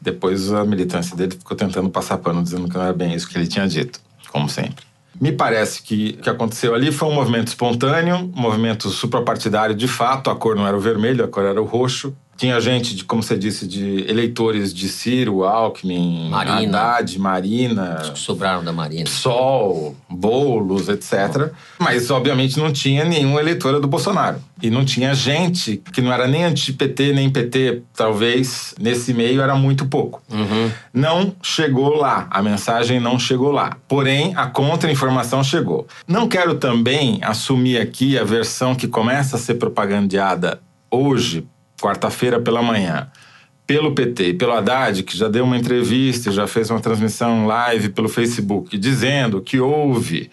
[0.01, 3.37] Depois a militância dele ficou tentando passar pano, dizendo que não era bem isso que
[3.37, 4.01] ele tinha dito,
[4.31, 4.90] como sempre.
[5.21, 9.87] Me parece que o que aconteceu ali foi um movimento espontâneo, um movimento suprapartidário de
[9.87, 10.31] fato.
[10.31, 12.17] A cor não era o vermelho, a cor era o roxo.
[12.41, 16.79] Tinha gente, de, como você disse, de eleitores de Ciro, Alckmin, Marina.
[16.79, 17.99] Haddad, Marina.
[18.01, 19.05] Os que sobraram da Marina.
[19.05, 21.53] Sol, Boulos, etc.
[21.79, 24.39] Mas, obviamente, não tinha nenhum eleitora do Bolsonaro.
[24.63, 29.55] E não tinha gente que não era nem anti-PT, nem PT, talvez, nesse meio era
[29.55, 30.23] muito pouco.
[30.33, 30.71] Uhum.
[30.95, 33.77] Não chegou lá, a mensagem não chegou lá.
[33.87, 35.87] Porém, a contra-informação chegou.
[36.09, 40.59] Não quero também assumir aqui a versão que começa a ser propagandeada
[40.91, 41.47] hoje
[41.81, 43.11] quarta-feira pela manhã,
[43.67, 47.91] pelo PT e pelo Haddad, que já deu uma entrevista, já fez uma transmissão live
[47.91, 50.31] pelo Facebook, dizendo que houve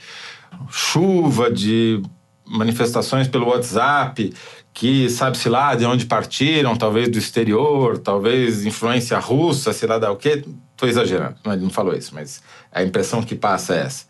[0.69, 2.01] chuva de
[2.45, 4.33] manifestações pelo WhatsApp,
[4.73, 10.11] que sabe-se lá de onde partiram, talvez do exterior, talvez influência russa, sei lá da
[10.11, 10.43] o quê.
[10.71, 14.05] Estou exagerando, ele não falou isso, mas a impressão que passa é essa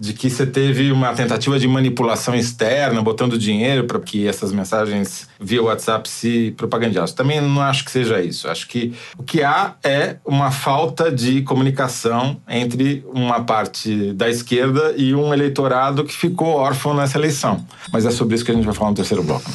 [0.00, 5.28] de que você teve uma tentativa de manipulação externa, botando dinheiro para que essas mensagens
[5.38, 7.14] via WhatsApp se propagandeassem.
[7.14, 8.48] Também não acho que seja isso.
[8.48, 14.94] Acho que o que há é uma falta de comunicação entre uma parte da esquerda
[14.96, 17.62] e um eleitorado que ficou órfão nessa eleição.
[17.92, 19.50] Mas é sobre isso que a gente vai falar no terceiro bloco.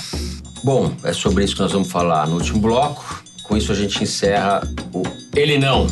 [0.64, 3.24] Bom, é sobre isso que nós vamos falar no último bloco.
[3.42, 4.62] Com isso a gente encerra
[4.94, 5.02] o
[5.36, 5.88] Ele Não.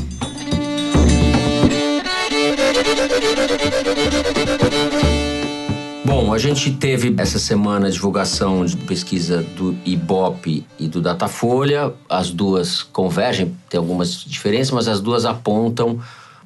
[6.25, 11.93] Bom, a gente teve essa semana a divulgação de pesquisa do Ibope e do Datafolha.
[12.07, 15.99] As duas convergem, tem algumas diferenças, mas as duas apontam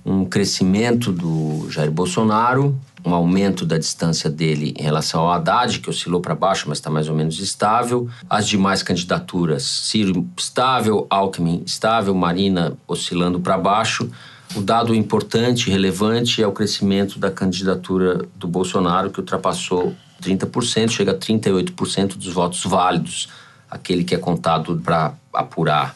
[0.03, 5.91] um crescimento do Jair Bolsonaro, um aumento da distância dele em relação ao Haddad, que
[5.91, 8.09] oscilou para baixo, mas está mais ou menos estável.
[8.27, 14.09] As demais candidaturas, Ciro estável, Alckmin estável, Marina oscilando para baixo.
[14.55, 21.11] O dado importante, relevante, é o crescimento da candidatura do Bolsonaro, que ultrapassou 30%, chega
[21.11, 23.29] a 38% dos votos válidos,
[23.69, 25.95] aquele que é contado para apurar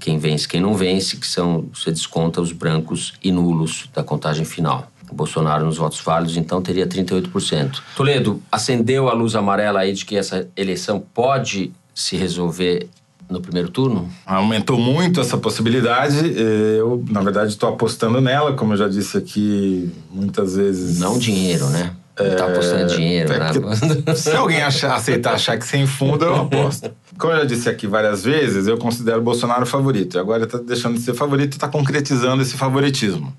[0.00, 4.44] quem vence, quem não vence, que são, você desconta os brancos e nulos da contagem
[4.44, 4.90] final.
[5.10, 7.80] O Bolsonaro nos votos válidos, então, teria 38%.
[7.94, 12.88] Toledo, acendeu a luz amarela aí de que essa eleição pode se resolver
[13.28, 14.08] no primeiro turno?
[14.26, 16.34] Aumentou muito essa possibilidade.
[16.36, 20.98] Eu, na verdade, estou apostando nela, como eu já disse aqui muitas vezes.
[20.98, 21.92] Não dinheiro, né?
[22.36, 24.14] Tá apostando dinheiro, é né?
[24.14, 26.88] Se alguém achar, aceitar achar que sem fundo, eu aposto.
[27.18, 30.16] Como eu já disse aqui várias vezes, eu considero o Bolsonaro favorito.
[30.16, 33.34] E agora está deixando de ser favorito e está concretizando esse favoritismo.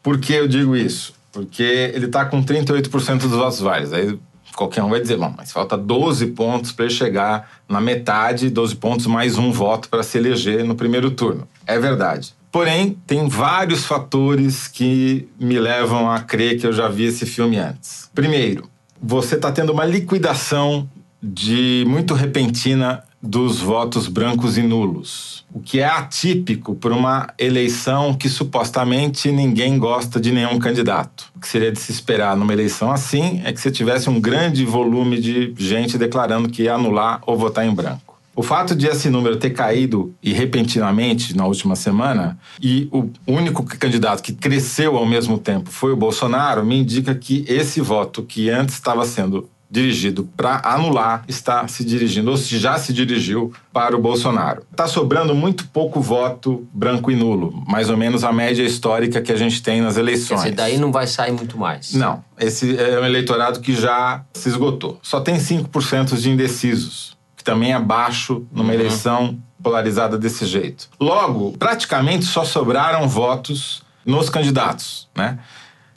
[0.00, 1.14] Por que eu digo isso?
[1.32, 3.92] Porque ele está com 38% dos votos válidos.
[3.92, 4.16] Aí
[4.62, 8.76] qualquer um vai dizer, bom, mas falta 12 pontos para ele chegar na metade, 12
[8.76, 11.48] pontos mais um voto para se eleger no primeiro turno.
[11.66, 12.34] É verdade.
[12.50, 17.56] Porém, tem vários fatores que me levam a crer que eu já vi esse filme
[17.56, 18.10] antes.
[18.14, 18.68] Primeiro,
[19.02, 20.88] você está tendo uma liquidação
[21.22, 28.14] de muito repentina dos votos brancos e nulos, o que é atípico para uma eleição
[28.14, 31.30] que supostamente ninguém gosta de nenhum candidato.
[31.36, 34.64] O que seria de se esperar numa eleição assim é que você tivesse um grande
[34.64, 38.12] volume de gente declarando que ia anular ou votar em branco.
[38.34, 43.62] O fato de esse número ter caído e repentinamente na última semana e o único
[43.62, 48.48] candidato que cresceu ao mesmo tempo foi o Bolsonaro me indica que esse voto que
[48.48, 53.96] antes estava sendo dirigido para anular está se dirigindo, ou se já se dirigiu para
[53.96, 54.62] o Bolsonaro.
[54.70, 59.32] Está sobrando muito pouco voto branco e nulo, mais ou menos a média histórica que
[59.32, 60.42] a gente tem nas eleições.
[60.42, 61.94] Esse daí não vai sair muito mais.
[61.94, 64.98] Não, esse é um eleitorado que já se esgotou.
[65.02, 68.78] Só tem 5% de indecisos, que também é baixo numa uhum.
[68.78, 70.90] eleição polarizada desse jeito.
[71.00, 75.38] Logo, praticamente só sobraram votos nos candidatos, né?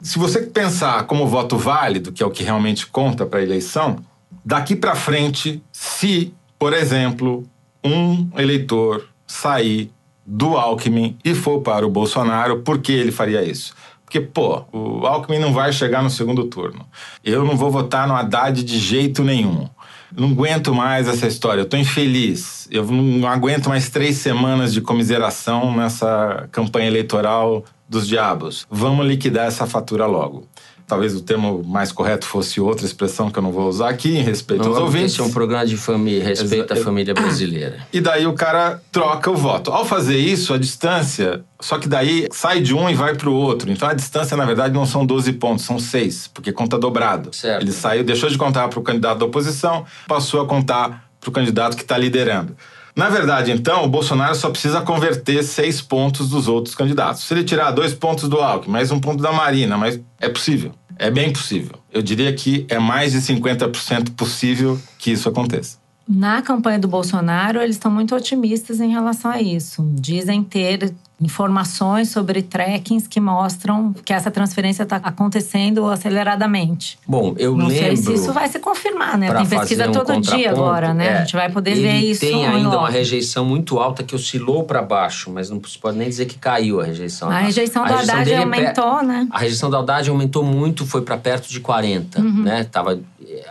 [0.00, 3.96] Se você pensar como voto válido, que é o que realmente conta para a eleição,
[4.44, 7.44] daqui para frente, se, por exemplo,
[7.82, 9.90] um eleitor sair
[10.24, 13.74] do Alckmin e for para o Bolsonaro, por que ele faria isso?
[14.04, 16.86] Porque, pô, o Alckmin não vai chegar no segundo turno.
[17.24, 19.68] Eu não vou votar no Haddad de jeito nenhum.
[20.16, 22.68] Não aguento mais essa história, eu tô infeliz.
[22.70, 28.66] Eu não aguento mais três semanas de comiseração nessa campanha eleitoral dos diabos.
[28.70, 30.46] Vamos liquidar essa fatura logo.
[30.86, 34.22] Talvez o termo mais correto fosse outra expressão que eu não vou usar aqui, em
[34.22, 35.14] respeito não, aos ouvintes.
[35.14, 37.78] Esse é um programa de família, respeito à família brasileira.
[37.92, 39.72] E daí o cara troca o voto.
[39.72, 43.34] Ao fazer isso, a distância, só que daí sai de um e vai para o
[43.34, 43.68] outro.
[43.68, 47.34] Então a distância, na verdade, não são 12 pontos, são 6, porque conta dobrado.
[47.34, 47.62] Certo.
[47.62, 51.32] Ele saiu, deixou de contar para o candidato da oposição, passou a contar para o
[51.32, 52.56] candidato que está liderando.
[52.96, 57.24] Na verdade, então, o Bolsonaro só precisa converter seis pontos dos outros candidatos.
[57.24, 60.72] Se ele tirar dois pontos do Alckmin, mais um ponto da Marina, mas é possível.
[60.98, 61.78] É bem possível.
[61.92, 65.76] Eu diria que é mais de 50% possível que isso aconteça.
[66.08, 69.84] Na campanha do Bolsonaro, eles estão muito otimistas em relação a isso.
[69.94, 76.98] Dizem ter informações sobre trackings que mostram que essa transferência está acontecendo aceleradamente.
[77.08, 77.82] Bom, eu Não lembro.
[77.82, 79.32] Não sei se isso vai se confirmar, né?
[79.32, 81.06] Tem pesquisa um todo dia agora, né?
[81.06, 82.20] É, a gente vai poder ver isso.
[82.20, 86.08] Tem ainda uma rejeição muito alta que oscilou para baixo, mas não se pode nem
[86.08, 87.30] dizer que caiu a rejeição.
[87.30, 89.28] A rejeição a rejeição Haddad aumentou, é, né?
[89.30, 92.42] A rejeição do Haddad aumentou muito, foi para perto de 40, uhum.
[92.42, 92.64] né?
[92.64, 93.00] Tava,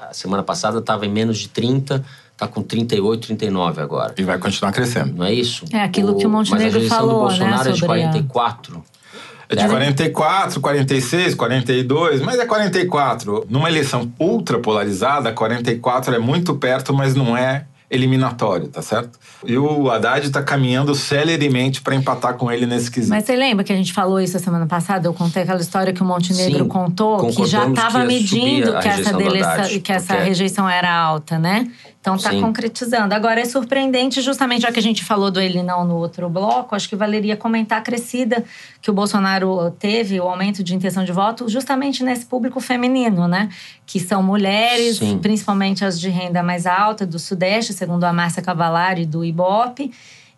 [0.07, 4.13] a semana passada estava em menos de 30 Está com 38, 39 agora.
[4.17, 5.15] E vai continuar crescendo.
[5.15, 5.63] Não é isso?
[5.71, 8.83] É aquilo o, que o Montenegro falou, do Bolsonaro né, é de 44.
[9.47, 9.67] É de É.
[9.67, 13.45] 44, 46, 42, mas é 44.
[13.49, 19.17] Numa eleição ultra polarizada, 44 é muito perto, mas não é eliminatório, tá certo?
[19.45, 23.13] E o Haddad tá caminhando celeremente para empatar com ele nesse quesito.
[23.13, 25.07] Mas você lembra que a gente falou isso a semana passada?
[25.07, 28.87] Eu contei aquela história que o Montenegro Sim, contou, que já estava medindo a que
[28.87, 31.67] essa, rejeição Haddad, que essa rejeição era alta, né?
[32.05, 32.39] Então tá Sim.
[32.39, 33.15] concretizando.
[33.15, 36.75] Agora é surpreendente, justamente já que a gente falou do ele não no outro bloco,
[36.75, 38.43] acho que valeria comentar a crescida
[38.79, 43.49] que o Bolsonaro teve, o aumento de intenção de voto, justamente nesse público feminino, né?
[43.87, 45.17] Que são mulheres, Sim.
[45.17, 49.91] principalmente as de renda mais alta do Sudeste, segundo a Márcia Cavalari do Ibope.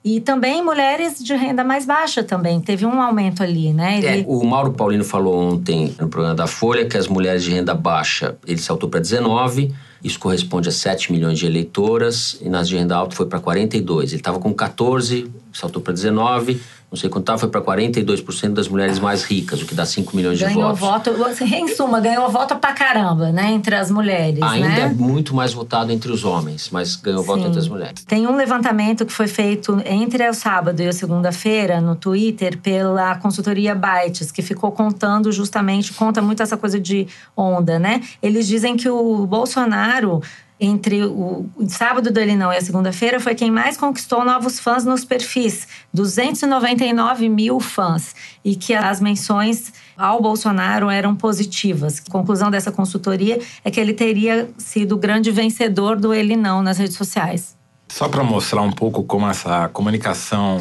[0.05, 2.61] E também mulheres de renda mais baixa também.
[2.61, 3.99] Teve um aumento ali, né?
[4.01, 7.51] É, Ele- o Mauro Paulino falou ontem no programa da Folha que as mulheres de
[7.51, 12.67] renda baixa, ele saltou para 19, isso corresponde a 7 milhões de eleitoras, e nas
[12.67, 14.11] de renda alta foi para 42.
[14.11, 18.69] Ele estava com 14, saltou para 19, não sei quanto estava, foi para 42% das
[18.69, 21.17] mulheres mais ricas, o que dá 5 milhões de ganhou votos.
[21.17, 21.25] voto.
[21.25, 23.51] assim, Em suma, ganhou voto pra caramba, né?
[23.51, 24.95] Entre as mulheres, Ainda é né?
[24.97, 27.47] muito mais votado entre os homens, mas ganhou voto Sim.
[27.47, 28.05] entre as mulheres.
[28.05, 33.15] Tem um levantamento que foi feito entre o sábado e a segunda-feira no Twitter pela
[33.15, 38.01] consultoria Bytes, que ficou contando justamente, conta muito essa coisa de onda, né?
[38.23, 40.21] Eles dizem que o Bolsonaro.
[40.59, 44.83] Entre o, sábado do Ele Não e a segunda-feira, foi quem mais conquistou novos fãs
[44.83, 45.67] nos perfis.
[45.93, 48.15] 299 mil fãs.
[48.43, 52.01] E que as menções ao Bolsonaro eram positivas.
[52.07, 56.61] A conclusão dessa consultoria é que ele teria sido o grande vencedor do Ele Não
[56.61, 57.55] nas redes sociais.
[57.89, 60.59] Só para mostrar um pouco como essa comunicação,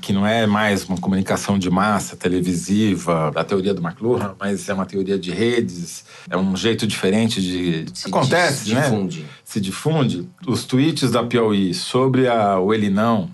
[0.00, 4.74] que não é mais uma comunicação de massa televisiva, da teoria do McLuhan, mas é
[4.74, 7.84] uma teoria de redes, é um jeito diferente de.
[7.94, 8.82] Se acontece, dis- né?
[8.82, 9.26] difunde.
[9.44, 10.28] Se difunde.
[10.46, 13.30] Os tweets da Piauí sobre a, o Ele Não,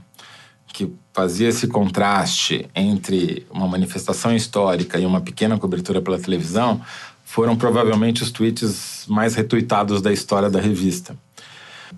[0.72, 6.80] que fazia esse contraste entre uma manifestação histórica e uma pequena cobertura pela televisão,
[7.24, 11.16] foram provavelmente os tweets mais retuitados da história da revista.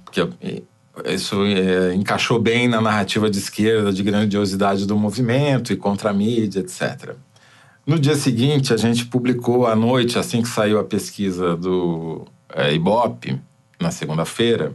[0.05, 0.63] Porque eh,
[1.15, 6.13] isso eh, encaixou bem na narrativa de esquerda, de grandiosidade do movimento e contra a
[6.13, 7.15] mídia, etc.
[7.87, 12.75] No dia seguinte, a gente publicou à noite, assim que saiu a pesquisa do eh,
[12.75, 13.41] Ibope,
[13.81, 14.75] na segunda-feira,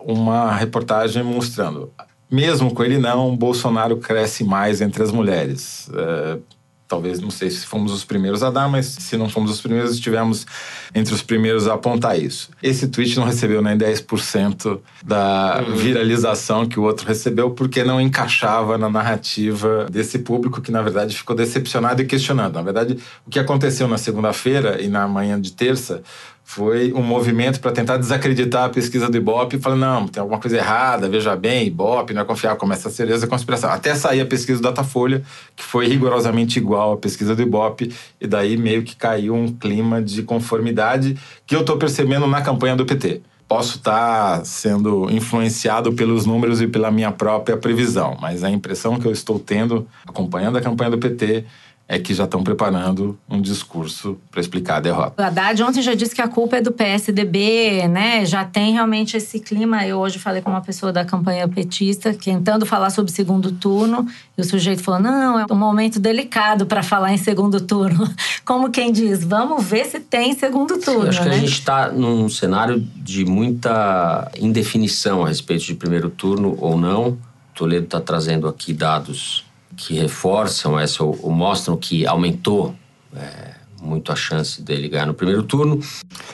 [0.00, 1.90] uma reportagem mostrando,
[2.30, 5.88] mesmo com ele não, Bolsonaro cresce mais entre as mulheres.
[5.94, 6.38] É,
[6.86, 9.94] talvez, não sei se fomos os primeiros a dar, mas se não fomos os primeiros,
[9.94, 10.46] estivemos
[10.94, 12.50] entre os primeiros a apontar isso.
[12.62, 18.76] Esse tweet não recebeu nem 10% da viralização que o outro recebeu, porque não encaixava
[18.76, 22.54] na narrativa desse público que, na verdade, ficou decepcionado e questionando.
[22.54, 26.02] Na verdade, o que aconteceu na segunda-feira e na manhã de terça
[26.46, 30.58] foi um movimento para tentar desacreditar a pesquisa do Ibope, falando, não, tem alguma coisa
[30.58, 33.70] errada, veja bem, Ibope, não é confiar, começa a ser essa conspiração.
[33.70, 35.22] Até sair a pesquisa do Datafolha,
[35.56, 40.02] que foi rigorosamente igual à pesquisa do Ibope, e daí meio que caiu um clima
[40.02, 43.22] de conformidade que eu estou percebendo na campanha do PT.
[43.48, 49.06] Posso estar sendo influenciado pelos números e pela minha própria previsão, mas a impressão que
[49.06, 51.44] eu estou tendo, acompanhando a campanha do PT,
[51.86, 55.22] é que já estão preparando um discurso para explicar a derrota.
[55.22, 58.24] O Haddad ontem já disse que a culpa é do PSDB, né?
[58.24, 59.86] Já tem realmente esse clima.
[59.86, 64.40] Eu hoje falei com uma pessoa da campanha petista, tentando falar sobre segundo turno, e
[64.40, 68.10] o sujeito falou: não, é um momento delicado para falar em segundo turno.
[68.46, 71.04] Como quem diz, vamos ver se tem segundo turno.
[71.04, 71.34] Eu acho que né?
[71.34, 77.18] a gente está num cenário de muita indefinição a respeito de primeiro turno ou não.
[77.54, 79.43] Toledo está trazendo aqui dados
[79.76, 82.74] que reforçam essa ou, ou mostram que aumentou
[83.14, 85.80] é, muito a chance dele ganhar no primeiro turno.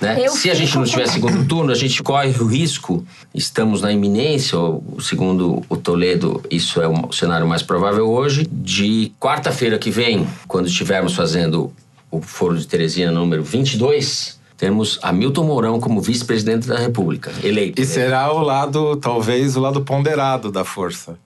[0.00, 0.28] Né?
[0.28, 4.56] Se a gente não tiver segundo turno, a gente corre o risco, estamos na iminência,
[4.58, 10.26] ou, segundo o Toledo, isso é o cenário mais provável hoje, de quarta-feira que vem,
[10.46, 11.72] quando estivermos fazendo
[12.10, 17.80] o Foro de Teresina número 22, temos Hamilton Mourão como vice-presidente da República, eleito.
[17.80, 21.18] E será o lado, talvez, o lado ponderado da força.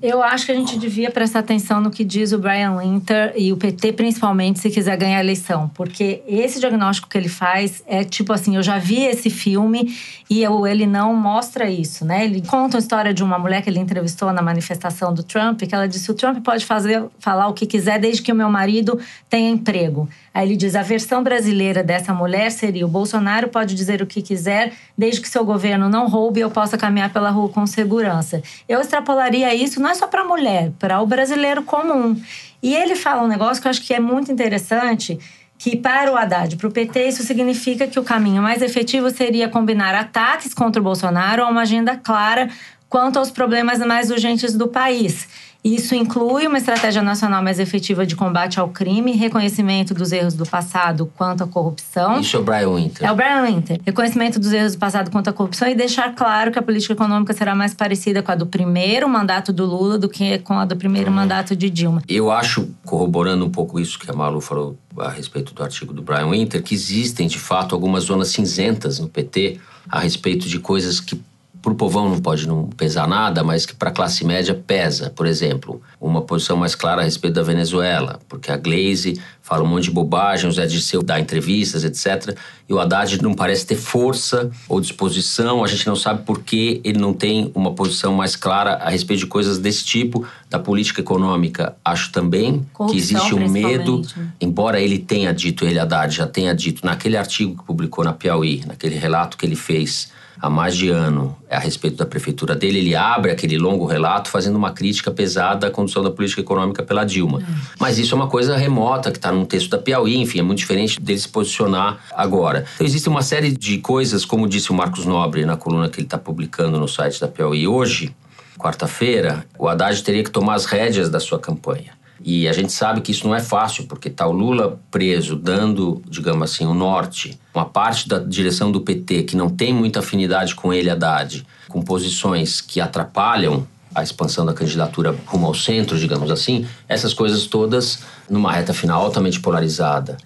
[0.00, 3.52] Eu acho que a gente devia prestar atenção no que diz o Brian Winter e
[3.52, 5.68] o PT, principalmente, se quiser ganhar a eleição.
[5.74, 9.94] Porque esse diagnóstico que ele faz é tipo assim: eu já vi esse filme
[10.30, 12.24] e eu- ele não mostra isso, né?
[12.24, 15.74] Ele conta a história de uma mulher que ele entrevistou na manifestação do Trump, que
[15.74, 18.98] ela disse: o Trump pode fazer, falar o que quiser desde que o meu marido
[19.28, 20.08] tenha emprego.
[20.38, 24.22] Aí ele diz: a versão brasileira dessa mulher seria: o Bolsonaro pode dizer o que
[24.22, 28.40] quiser desde que seu governo não roube e eu possa caminhar pela rua com segurança.
[28.68, 32.16] Eu extrapolaria isso não é só para a mulher, para o brasileiro comum.
[32.62, 35.18] E ele fala um negócio que eu acho que é muito interessante.
[35.58, 39.48] Que para o Haddad, para o PT, isso significa que o caminho mais efetivo seria
[39.48, 42.48] combinar ataques contra o Bolsonaro a uma agenda clara
[42.88, 45.26] quanto aos problemas mais urgentes do país.
[45.64, 50.46] Isso inclui uma estratégia nacional mais efetiva de combate ao crime, reconhecimento dos erros do
[50.46, 52.20] passado quanto à corrupção.
[52.20, 53.06] Isso é o Brian Winter.
[53.06, 53.80] É o Brian Winter.
[53.84, 57.32] Reconhecimento dos erros do passado quanto à corrupção e deixar claro que a política econômica
[57.34, 60.76] será mais parecida com a do primeiro mandato do Lula do que com a do
[60.76, 62.02] primeiro mandato de Dilma.
[62.08, 66.02] Eu acho, corroborando um pouco isso que a Malu falou a respeito do artigo do
[66.02, 69.58] Brian Winter, que existem de fato algumas zonas cinzentas no PT
[69.90, 71.20] a respeito de coisas que
[71.68, 75.10] para o povão não pode não pesar nada, mas que para a classe média pesa.
[75.10, 79.66] Por exemplo, uma posição mais clara a respeito da Venezuela, porque a Glaze fala um
[79.66, 82.36] monte de bobagem, o Zé Dirceu dá entrevistas, etc.
[82.68, 86.80] E o Haddad não parece ter força ou disposição, a gente não sabe por que
[86.84, 90.26] ele não tem uma posição mais clara a respeito de coisas desse tipo.
[90.48, 94.00] Da política econômica, acho também Corrupção, que existe um medo,
[94.40, 98.62] embora ele tenha dito, ele Haddad já tenha dito naquele artigo que publicou na Piauí,
[98.66, 100.10] naquele relato que ele fez
[100.40, 104.56] há mais de ano a respeito da prefeitura dele, ele abre aquele longo relato fazendo
[104.56, 107.42] uma crítica pesada à condução da política econômica pela Dilma.
[107.78, 110.58] Mas isso é uma coisa remota que está num texto da Piauí, enfim, é muito
[110.58, 112.64] diferente dele se posicionar agora.
[112.74, 116.06] Então existe uma série de coisas, como disse o Marcos Nobre na coluna que ele
[116.06, 118.14] está publicando no site da Piauí hoje,
[118.58, 121.97] quarta-feira, o Haddad teria que tomar as rédeas da sua campanha.
[122.24, 126.02] E a gente sabe que isso não é fácil, porque está o Lula preso, dando,
[126.08, 130.54] digamos assim, o norte, uma parte da direção do PT que não tem muita afinidade
[130.54, 136.30] com ele, Haddad, com posições que atrapalham a expansão da candidatura rumo ao centro, digamos
[136.30, 140.16] assim, essas coisas todas numa reta final altamente polarizada.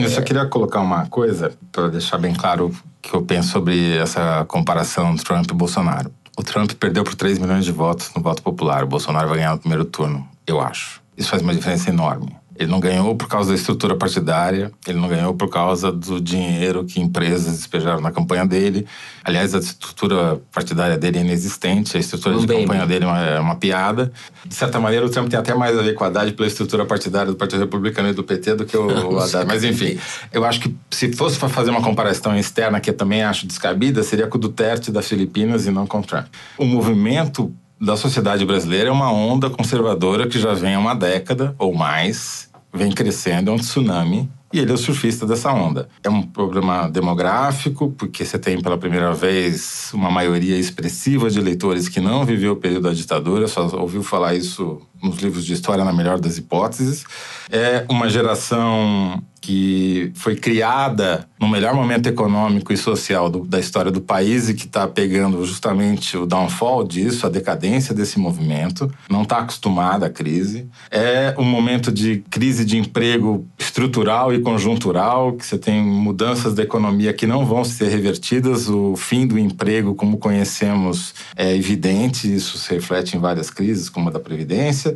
[0.00, 3.96] Eu só queria colocar uma coisa para deixar bem claro o que eu penso sobre
[3.96, 6.10] essa comparação Trump e Bolsonaro.
[6.36, 8.84] O Trump perdeu por 3 milhões de votos no voto popular.
[8.84, 11.00] O Bolsonaro vai ganhar no primeiro turno, eu acho.
[11.18, 12.36] Isso faz uma diferença enorme.
[12.58, 16.84] Ele não ganhou por causa da estrutura partidária, ele não ganhou por causa do dinheiro
[16.84, 18.84] que empresas despejaram na campanha dele.
[19.22, 22.88] Aliás, a estrutura partidária dele é inexistente, a estrutura de campanha bem.
[22.88, 24.12] dele é uma, é uma piada.
[24.44, 26.84] De certa maneira, o Trump tem até mais a ver com a Haddad pela estrutura
[26.84, 29.46] partidária do Partido Republicano e do PT do que o, o Haddad.
[29.46, 29.96] Mas enfim,
[30.32, 34.02] eu acho que se fosse para fazer uma comparação externa, que eu também acho descabida,
[34.02, 36.26] seria com o Duterte das Filipinas e não com o Trump.
[36.56, 41.54] O movimento da sociedade brasileira é uma onda conservadora que já vem há uma década
[41.58, 44.28] ou mais, vem crescendo, é um tsunami.
[44.50, 45.90] E ele é o surfista dessa onda.
[46.02, 51.86] É um problema demográfico, porque você tem pela primeira vez uma maioria expressiva de eleitores
[51.86, 55.84] que não viveu o período da ditadura, só ouviu falar isso nos livros de história,
[55.84, 57.04] na melhor das hipóteses.
[57.50, 63.90] É uma geração que foi criada no melhor momento econômico e social do- da história
[63.90, 69.22] do país e que está pegando justamente o downfall disso, a decadência desse movimento, não
[69.22, 70.66] está acostumada à crise.
[70.90, 76.64] É um momento de crise de emprego estrutural e conjuntural, que você tem mudanças da
[76.64, 78.68] economia que não vão ser revertidas.
[78.68, 84.08] O fim do emprego, como conhecemos, é evidente, isso se reflete em várias crises, como
[84.08, 84.87] a da Previdência.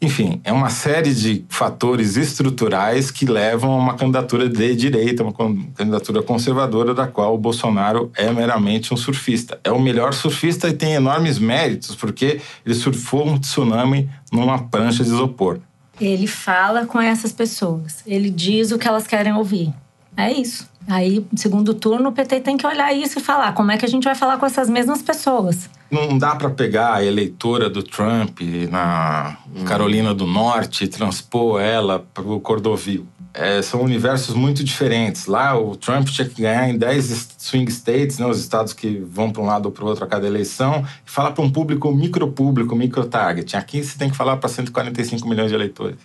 [0.00, 5.32] Enfim, é uma série de fatores estruturais que levam a uma candidatura de direita, uma
[5.32, 9.58] candidatura conservadora, da qual o Bolsonaro é meramente um surfista.
[9.64, 15.02] É o melhor surfista e tem enormes méritos, porque ele surfou um tsunami numa prancha
[15.02, 15.60] de isopor.
[15.98, 18.02] Ele fala com essas pessoas.
[18.06, 19.72] Ele diz o que elas querem ouvir.
[20.14, 20.68] É isso.
[20.86, 23.88] Aí, segundo turno, o PT tem que olhar isso e falar como é que a
[23.88, 25.70] gente vai falar com essas mesmas pessoas.
[25.90, 32.04] Não dá para pegar a eleitora do Trump na Carolina do Norte e transpor ela
[32.12, 33.06] para o Cordovil.
[33.32, 35.26] É, são universos muito diferentes.
[35.26, 39.30] Lá, o Trump tinha que ganhar em 10 swing states, né, os estados que vão
[39.30, 41.92] para um lado ou para o outro a cada eleição, e falar para um público
[41.92, 43.54] micropúblico, micro-target.
[43.56, 45.98] Aqui você tem que falar para 145 milhões de eleitores.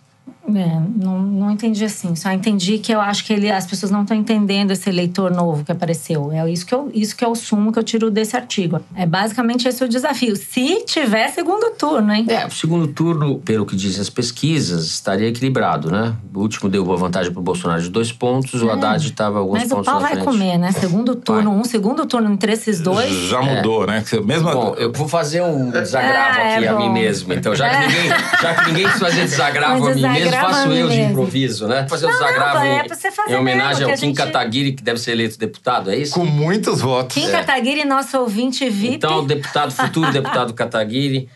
[0.47, 2.15] É, não, não entendi assim.
[2.15, 5.63] Só entendi que eu acho que ele, as pessoas não estão entendendo esse eleitor novo
[5.63, 6.31] que apareceu.
[6.31, 8.81] É isso que, eu, isso que é o sumo que eu tiro desse artigo.
[8.95, 10.35] É basicamente esse o desafio.
[10.35, 12.25] Se tiver segundo turno, hein?
[12.27, 16.13] É, o segundo turno, pelo que dizem as pesquisas, estaria equilibrado, né?
[16.33, 19.59] O último deu uma vantagem para o Bolsonaro de dois pontos, o Haddad estava alguns
[19.59, 20.25] Mas o pontos pau na vai frente.
[20.25, 20.71] comer, né?
[20.71, 23.11] Segundo turno, um segundo turno entre esses dois.
[23.29, 24.03] Já mudou, né?
[24.07, 26.93] Que Mesmo Bom, eu vou fazer um desagravo é aqui a mim bom.
[26.93, 27.33] mesmo.
[27.33, 28.09] Então, já que ninguém,
[28.41, 31.87] já que ninguém quis fazer desagravo a mim mesmo, desagravo faço eu de improviso, né?
[31.87, 34.17] Fazer um Não, desagravo é em, pra você fazer em homenagem mesmo, ao Kim gente-
[34.17, 36.13] Kataguiri, que deve ser eleito deputado, é isso?
[36.13, 37.13] com muitos votos.
[37.15, 38.95] Kim Kataguiri, nosso ouvinte VIP.
[38.95, 41.29] Então, o deputado, futuro deputado Kataguiri.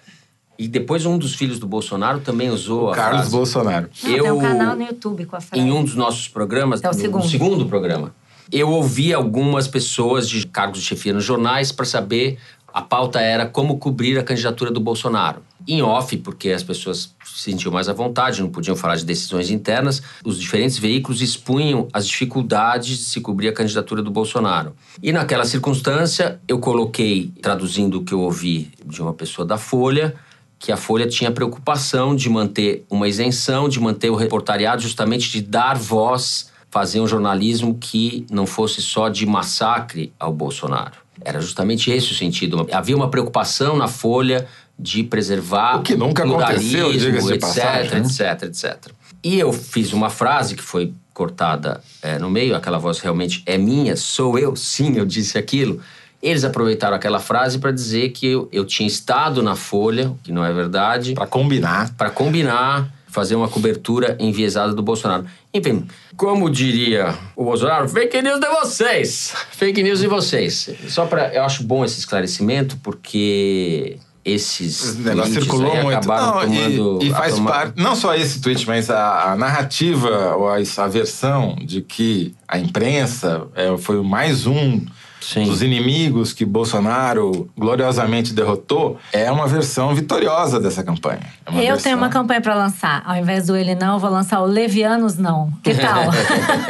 [0.57, 3.31] E depois um dos filhos do Bolsonaro também usou a Carlos frase.
[3.35, 3.89] Bolsonaro.
[4.03, 5.61] Não, Tem eu- um canal no YouTube com a frase.
[5.61, 7.23] em um dos nossos programas, É o no- segundo.
[7.23, 8.15] no segundo programa,
[8.49, 12.37] eu ouvi algumas pessoas de cargos de chefia nos jornais para saber
[12.73, 15.41] a pauta era como cobrir a candidatura do Bolsonaro.
[15.67, 19.49] Em off, porque as pessoas se sentiam mais à vontade, não podiam falar de decisões
[19.49, 24.75] internas, os diferentes veículos expunham as dificuldades de se cobrir a candidatura do Bolsonaro.
[25.01, 30.15] E naquela circunstância, eu coloquei, traduzindo o que eu ouvi de uma pessoa da Folha,
[30.57, 35.41] que a Folha tinha preocupação de manter uma isenção, de manter o reportariado, justamente de
[35.41, 41.05] dar voz, fazer um jornalismo que não fosse só de massacre ao Bolsonaro.
[41.21, 42.67] Era justamente esse o sentido.
[42.71, 44.47] Havia uma preocupação na Folha
[44.77, 48.07] de preservar O que nunca aconteceu, etc, passagem, né?
[48.07, 48.91] etc, etc.
[49.23, 53.57] E eu fiz uma frase que foi cortada é, no meio, aquela voz realmente é
[53.57, 55.81] minha, sou eu, sim, eu disse aquilo.
[56.21, 60.43] Eles aproveitaram aquela frase para dizer que eu, eu tinha estado na Folha, que não
[60.43, 61.93] é verdade, Pra combinar.
[61.95, 65.25] para combinar, fazer uma cobertura enviesada do Bolsonaro.
[65.53, 69.33] Enfim, como diria o Bolsonaro, fake news de vocês.
[69.51, 70.69] Fake news de vocês.
[70.89, 75.97] Só para eu acho bom esse esclarecimento porque esses Esse negócio circulou aí muito.
[75.97, 77.73] acabaram Não, tomando e, e faz toma- parte.
[77.81, 82.57] Não só esse tweet, mas a, a narrativa ou a, a versão de que a
[82.57, 84.81] imprensa é, foi mais um
[85.21, 85.45] Sim.
[85.45, 91.19] dos inimigos que Bolsonaro gloriosamente derrotou é uma versão vitoriosa dessa campanha.
[91.45, 93.01] É Eu versão- tenho uma campanha pra lançar.
[93.05, 95.51] Ao invés do ele não, eu vou lançar o Levianos não.
[95.63, 96.03] Que tal?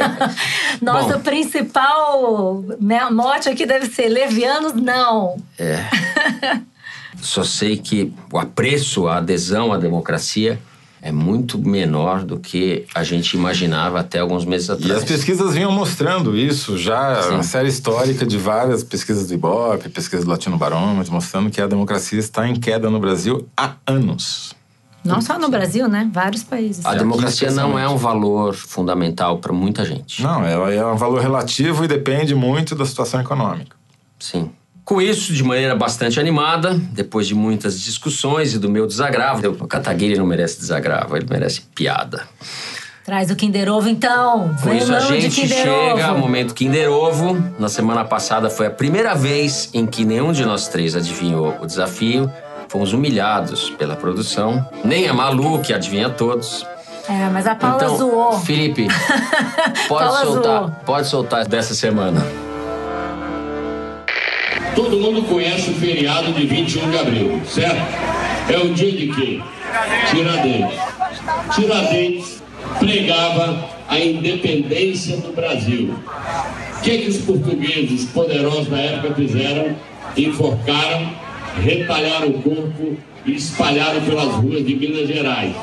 [0.80, 1.20] Nosso Bom.
[1.20, 5.36] principal né, mote aqui deve ser Levianos não.
[7.20, 10.58] Só sei que o apreço, a adesão à democracia
[11.02, 15.02] é muito menor do que a gente imaginava até alguns meses E atrás.
[15.02, 17.30] as pesquisas vinham mostrando isso já, Sim.
[17.34, 21.66] uma série histórica de várias pesquisas do Ibope, pesquisas do Latino Barômetro, mostrando que a
[21.66, 24.54] democracia está em queda no Brasil há anos.
[25.04, 26.10] Não só no Brasil, né?
[26.12, 26.84] Vários países.
[26.84, 30.20] A Aqui, democracia não é um valor fundamental para muita gente.
[30.20, 33.76] Não, ela é um valor relativo e depende muito da situação econômica.
[34.18, 34.50] Sim.
[34.86, 39.66] Com isso, de maneira bastante animada, depois de muitas discussões e do meu desagravo, o
[39.66, 42.22] Kataguiri não merece desagravo, ele merece piada.
[43.04, 44.54] Traz o Kinder Ovo, então.
[44.62, 47.36] Com isso, a gente chega ao momento Kinder Ovo.
[47.58, 51.66] Na semana passada foi a primeira vez em que nenhum de nós três adivinhou o
[51.66, 52.30] desafio.
[52.68, 54.64] Fomos humilhados pela produção.
[54.84, 56.64] Nem a Malu, que adivinha todos.
[57.08, 58.38] É, mas a Paula então, zoou.
[58.40, 58.86] Felipe,
[59.88, 60.70] pode Paula soltar, zoou.
[60.84, 62.45] pode soltar dessa semana.
[64.76, 67.80] Todo mundo conhece o feriado de 21 de abril, certo?
[68.52, 69.40] É o dia de quê?
[70.10, 70.78] Tiradentes.
[71.54, 72.42] Tiradentes
[72.78, 75.94] pregava a independência do Brasil.
[76.76, 79.74] O que, que os portugueses poderosos da época fizeram?
[80.14, 81.10] Enforcaram,
[81.62, 85.54] retalharam o corpo e espalharam pelas ruas de Minas Gerais.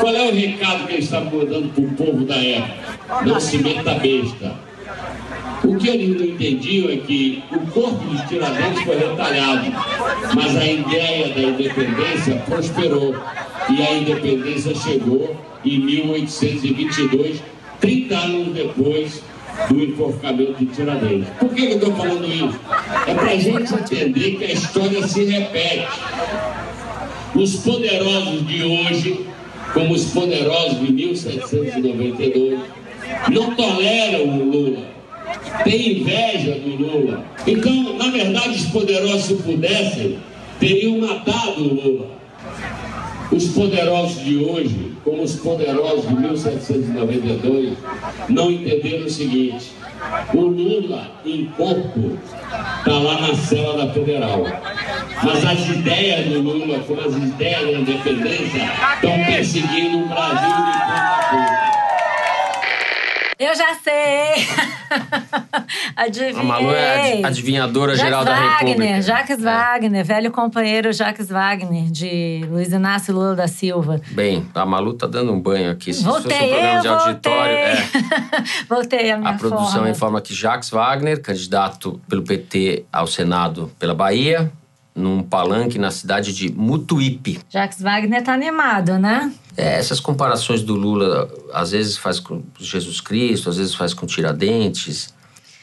[0.00, 3.24] Qual é o recado que eles estavam mandando para o povo da época?
[3.24, 4.66] Não se meta besta.
[5.66, 9.72] O que eles não entendiam é que o corpo de Tiradentes foi retalhado,
[10.32, 13.16] mas a ideia da independência prosperou
[13.68, 17.42] e a independência chegou em 1822,
[17.80, 19.22] 30 anos depois
[19.68, 21.28] do enforcamento de Tiradentes.
[21.40, 22.60] Por que eu estou falando isso?
[23.08, 26.00] É para a gente entender que a história se repete.
[27.34, 29.26] Os poderosos de hoje,
[29.74, 32.60] como os poderosos de 1792,
[33.32, 34.95] não toleram o Lula
[35.64, 37.24] tem inveja do Lula.
[37.46, 40.18] Então, na verdade, os poderosos, se pudessem,
[40.58, 42.16] teriam matado o Lula.
[43.30, 47.76] Os poderosos de hoje, como os poderosos de 1792,
[48.28, 49.72] não entenderam o seguinte:
[50.32, 52.18] o Lula, em corpo,
[52.78, 54.44] está lá na cela da Federal.
[55.22, 60.72] Mas as ideias do Lula, como as ideias da independência, estão perseguindo o Brasil de
[60.72, 61.55] ponta a ponta.
[63.38, 64.46] Eu já sei!
[65.94, 66.40] Adivinhei!
[66.40, 69.02] A Malu é a adivinhadora Jacques geral da Wagner, República.
[69.02, 74.00] Jacques Wagner, velho companheiro Jacques Wagner, de Luiz Inácio Lula da Silva.
[74.12, 75.92] Bem, a Malu tá dando um banho aqui.
[75.92, 77.74] Se Voltei, fosse um programa de auditório, é.
[78.66, 78.66] voltei.
[78.70, 79.90] voltei a minha A produção forma.
[79.90, 84.50] informa que Jacques Wagner, candidato pelo PT ao Senado pela Bahia,
[84.94, 87.38] num palanque na cidade de Mutuípe.
[87.50, 89.30] Jacques Wagner tá animado, né?
[89.56, 94.04] É, essas comparações do Lula, às vezes faz com Jesus Cristo, às vezes faz com
[94.06, 95.14] Tiradentes.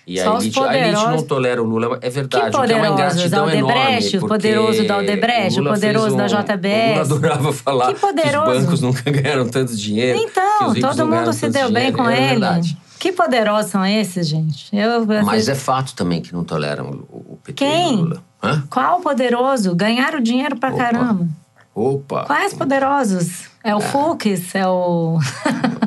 [0.05, 1.09] E Só a elite, a elite poderosos.
[1.15, 2.43] não tolera o Lula, é verdade.
[2.57, 4.17] o que é uma poderosos, ingratidão Aldebrecht, enorme.
[4.17, 6.83] o poderoso da Aldebrecht, o Lula poderoso fez da um- JBS.
[6.83, 8.43] O Lula adorava falar Que poderoso.
[8.45, 10.19] que os bancos nunca ganharam tanto dinheiro.
[10.19, 11.97] Então, todo mundo se deu bem dinheiro.
[11.97, 12.29] com é ele.
[12.31, 12.77] Verdade.
[12.99, 14.67] Que poderosos são esses, gente?
[14.75, 17.95] Eu, Mas é fato também que não toleram o o PT e o Quem?
[17.97, 18.23] Lula.
[18.43, 18.63] Hã?
[18.69, 19.73] Qual poderoso?
[19.75, 20.77] Ganharam dinheiro pra Opa.
[20.77, 21.27] caramba.
[21.75, 22.25] Opa!
[22.25, 23.45] Quais poderosos?
[23.63, 24.53] É o Fux?
[24.53, 25.17] É o.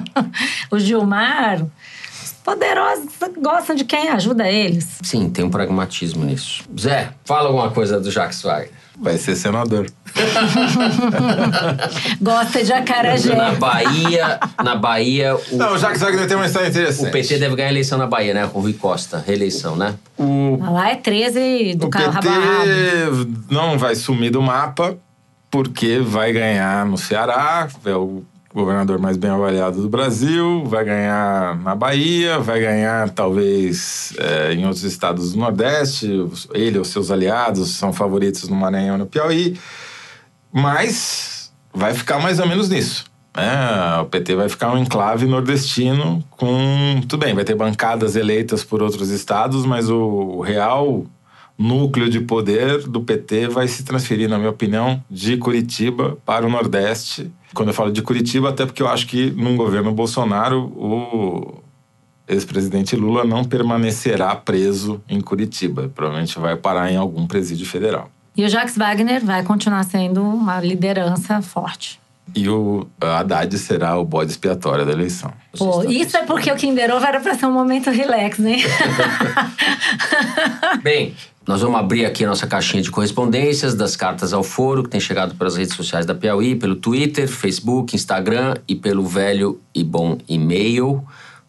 [0.71, 1.63] o Gilmar?
[2.23, 3.07] Os poderosos
[3.41, 4.99] gostam de quem ajuda eles.
[5.03, 6.65] Sim, tem um pragmatismo nisso.
[6.79, 8.71] Zé, fala alguma coisa do Jacques Wagner.
[8.99, 9.87] Vai ser senador.
[12.21, 13.35] Gosta de acarajé.
[13.35, 17.09] Na Bahia, na Bahia, o, Não, o Jacques Wagner tem uma história interessante.
[17.09, 18.49] o PT deve ganhar a eleição na Bahia, né?
[18.51, 19.95] Com o Rui Costa, reeleição, né?
[20.17, 23.31] O, Lá é 13 do o carro PT rabo.
[23.51, 24.97] não vai sumir do mapa
[25.57, 31.59] porque vai ganhar no Ceará, é o governador mais bem avaliado do Brasil, vai ganhar
[31.61, 36.29] na Bahia, vai ganhar talvez é, em outros estados do Nordeste.
[36.53, 39.59] Ele ou seus aliados são favoritos no Maranhão e no Piauí,
[40.53, 43.07] mas vai ficar mais ou menos nisso.
[43.35, 47.01] É, o PT vai ficar um enclave nordestino com.
[47.09, 51.07] Tudo bem, vai ter bancadas eleitas por outros estados, mas o real
[51.59, 56.51] núcleo de poder do PT vai se transferir, na minha opinião, de Curitiba para o
[56.51, 57.31] Nordeste.
[57.55, 61.63] Quando eu falo de Curitiba, até porque eu acho que num governo Bolsonaro, o
[62.29, 65.91] ex-presidente Lula não permanecerá preso em Curitiba.
[65.95, 68.11] Provavelmente vai parar em algum presídio federal.
[68.37, 71.99] E o Jacques Wagner vai continuar sendo uma liderança forte.
[72.35, 75.33] E o Haddad será o bode expiatório da eleição.
[75.57, 78.57] Pô, isso é porque o Kinder Ovo era para ser um momento relax, né?
[80.83, 81.15] Bem,
[81.47, 85.01] nós vamos abrir aqui a nossa caixinha de correspondências das cartas ao foro, que tem
[85.01, 90.19] chegado pelas redes sociais da Piauí, pelo Twitter, Facebook, Instagram e pelo velho e bom
[90.29, 91.05] e-mail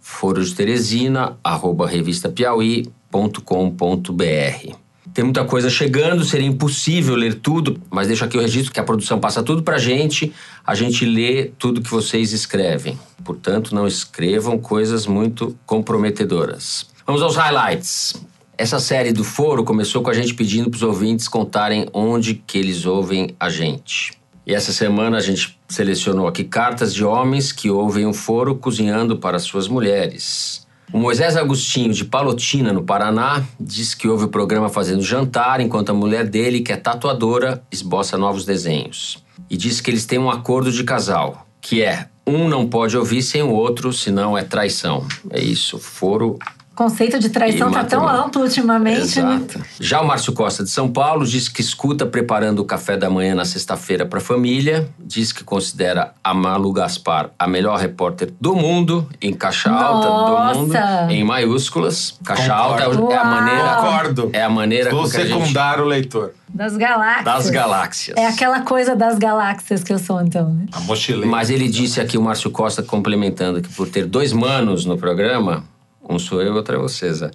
[0.08, 4.76] foro de Teresina, arroba revistapiauí.com.br.
[5.14, 8.84] Tem muita coisa chegando, seria impossível ler tudo, mas deixo aqui o registro que a
[8.84, 10.32] produção passa tudo pra gente,
[10.66, 12.98] a gente lê tudo que vocês escrevem.
[13.24, 16.88] Portanto, não escrevam coisas muito comprometedoras.
[17.06, 18.16] Vamos aos highlights.
[18.60, 22.58] Essa série do Foro começou com a gente pedindo para os ouvintes contarem onde que
[22.58, 24.14] eles ouvem a gente.
[24.48, 29.20] E essa semana a gente selecionou aqui cartas de homens que ouvem o Foro cozinhando
[29.20, 30.66] para suas mulheres.
[30.92, 35.92] O Moisés Agostinho, de Palotina, no Paraná, diz que ouve o programa fazendo jantar enquanto
[35.92, 39.24] a mulher dele, que é tatuadora, esboça novos desenhos.
[39.48, 43.22] E diz que eles têm um acordo de casal, que é um não pode ouvir
[43.22, 45.06] sem o outro, senão é traição.
[45.30, 46.40] É isso, foro
[46.78, 49.36] conceito de traição está tão amplo ultimamente, né?
[49.36, 49.58] Exato.
[49.58, 49.66] né?
[49.80, 53.34] Já o Márcio Costa de São Paulo diz que escuta preparando o café da manhã
[53.34, 58.56] na sexta-feira para a família, diz que considera a Malu Gaspar a melhor repórter do
[58.56, 60.54] mundo, em caixa alta Nossa.
[60.54, 60.78] do mundo,
[61.10, 62.20] em maiúsculas.
[62.24, 63.02] Caixa Concordo.
[63.02, 63.76] alta é a maneira.
[63.76, 64.30] Concordo.
[64.34, 65.84] É a maneira Vou secundar gente...
[65.84, 66.34] o leitor.
[66.48, 67.26] Das galáxias.
[67.26, 68.18] Das galáxias.
[68.18, 70.54] É aquela coisa das galáxias que eu sou, então.
[70.54, 70.68] Né?
[70.72, 71.28] A mochileira.
[71.28, 75.64] Mas ele disse aqui, o Márcio Costa, complementando, que por ter dois manos no programa,
[76.10, 77.32] um sou eu, outro é você, Zé.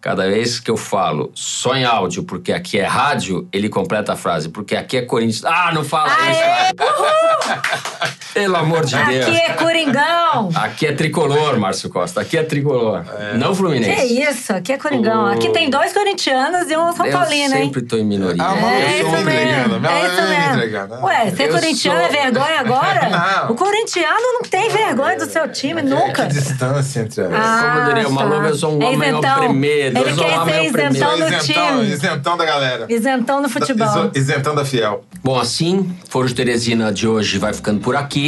[0.00, 4.16] Cada vez que eu falo só em áudio, porque aqui é rádio, ele completa a
[4.16, 5.44] frase, porque aqui é Corinthians.
[5.44, 8.14] Ah, não fala Aê, isso!
[8.34, 9.26] Pelo amor de aqui Deus.
[9.28, 10.50] Aqui é Coringão.
[10.56, 12.20] Aqui é tricolor, Márcio Costa.
[12.20, 13.04] Aqui é tricolor.
[13.16, 13.38] É.
[13.38, 13.94] Não Fluminense.
[13.94, 15.26] Que isso, aqui é Coringão.
[15.26, 15.26] O...
[15.28, 17.60] Aqui tem dois corintianos e um São Paulino, hein?
[17.60, 18.42] Eu sempre tô em minoria.
[18.42, 19.86] Ah, é, eu sou isso mesmo.
[19.86, 21.06] É isso mesmo.
[21.06, 22.08] Ué, ser eu corintiano sou...
[22.08, 23.08] é vergonha agora?
[23.46, 23.52] não.
[23.52, 26.26] O corintiano não tem vergonha do seu time, nunca.
[26.26, 27.38] Que distância entre elas.
[27.38, 29.96] Ah, Como diria o Maluco, eu sou um homem ao primeiro.
[29.96, 31.92] Ele quer ser isentão do time.
[31.92, 32.86] Isentão da galera.
[32.88, 34.10] Isentão do futebol.
[34.12, 35.04] Isentão da fiel.
[35.22, 38.23] Bom, assim, Foro de Teresina de hoje vai ficando por aqui.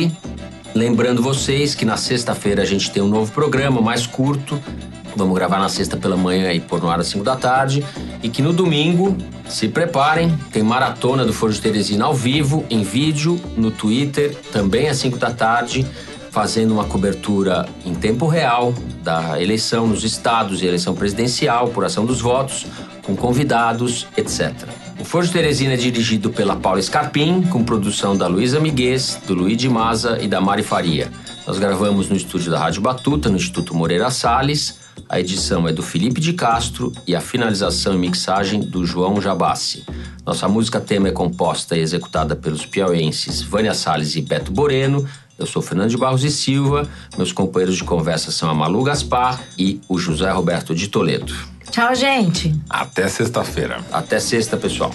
[0.74, 4.60] Lembrando vocês que na sexta-feira a gente tem um novo programa mais curto.
[5.16, 7.82] Vamos gravar na sexta pela manhã e pôr no ar às 5 da tarde.
[8.22, 9.16] E que no domingo,
[9.48, 14.88] se preparem, tem maratona do Foro de Teresina ao vivo, em vídeo, no Twitter, também
[14.90, 15.86] às 5 da tarde,
[16.30, 22.20] fazendo uma cobertura em tempo real da eleição nos estados e eleição presidencial, apuração dos
[22.20, 22.66] votos,
[23.02, 24.52] com convidados, etc.
[24.98, 29.34] O Foro de Teresina é dirigido pela Paula Scarpim, com produção da Luísa Miguez, do
[29.34, 31.10] Luigi Maza e da Mari Faria.
[31.46, 34.80] Nós gravamos no estúdio da Rádio Batuta, no Instituto Moreira Salles.
[35.08, 39.84] A edição é do Felipe de Castro e a finalização e mixagem do João Jabassi.
[40.24, 45.06] Nossa música tema é composta e executada pelos piauenses Vânia Salles e Beto Boreno.
[45.38, 46.88] Eu sou Fernando de Barros e Silva.
[47.18, 51.55] Meus companheiros de conversa são a Malu Gaspar e o José Roberto de Toledo.
[51.70, 52.54] Tchau, gente.
[52.68, 53.80] Até sexta-feira.
[53.92, 54.90] Até sexta, pessoal.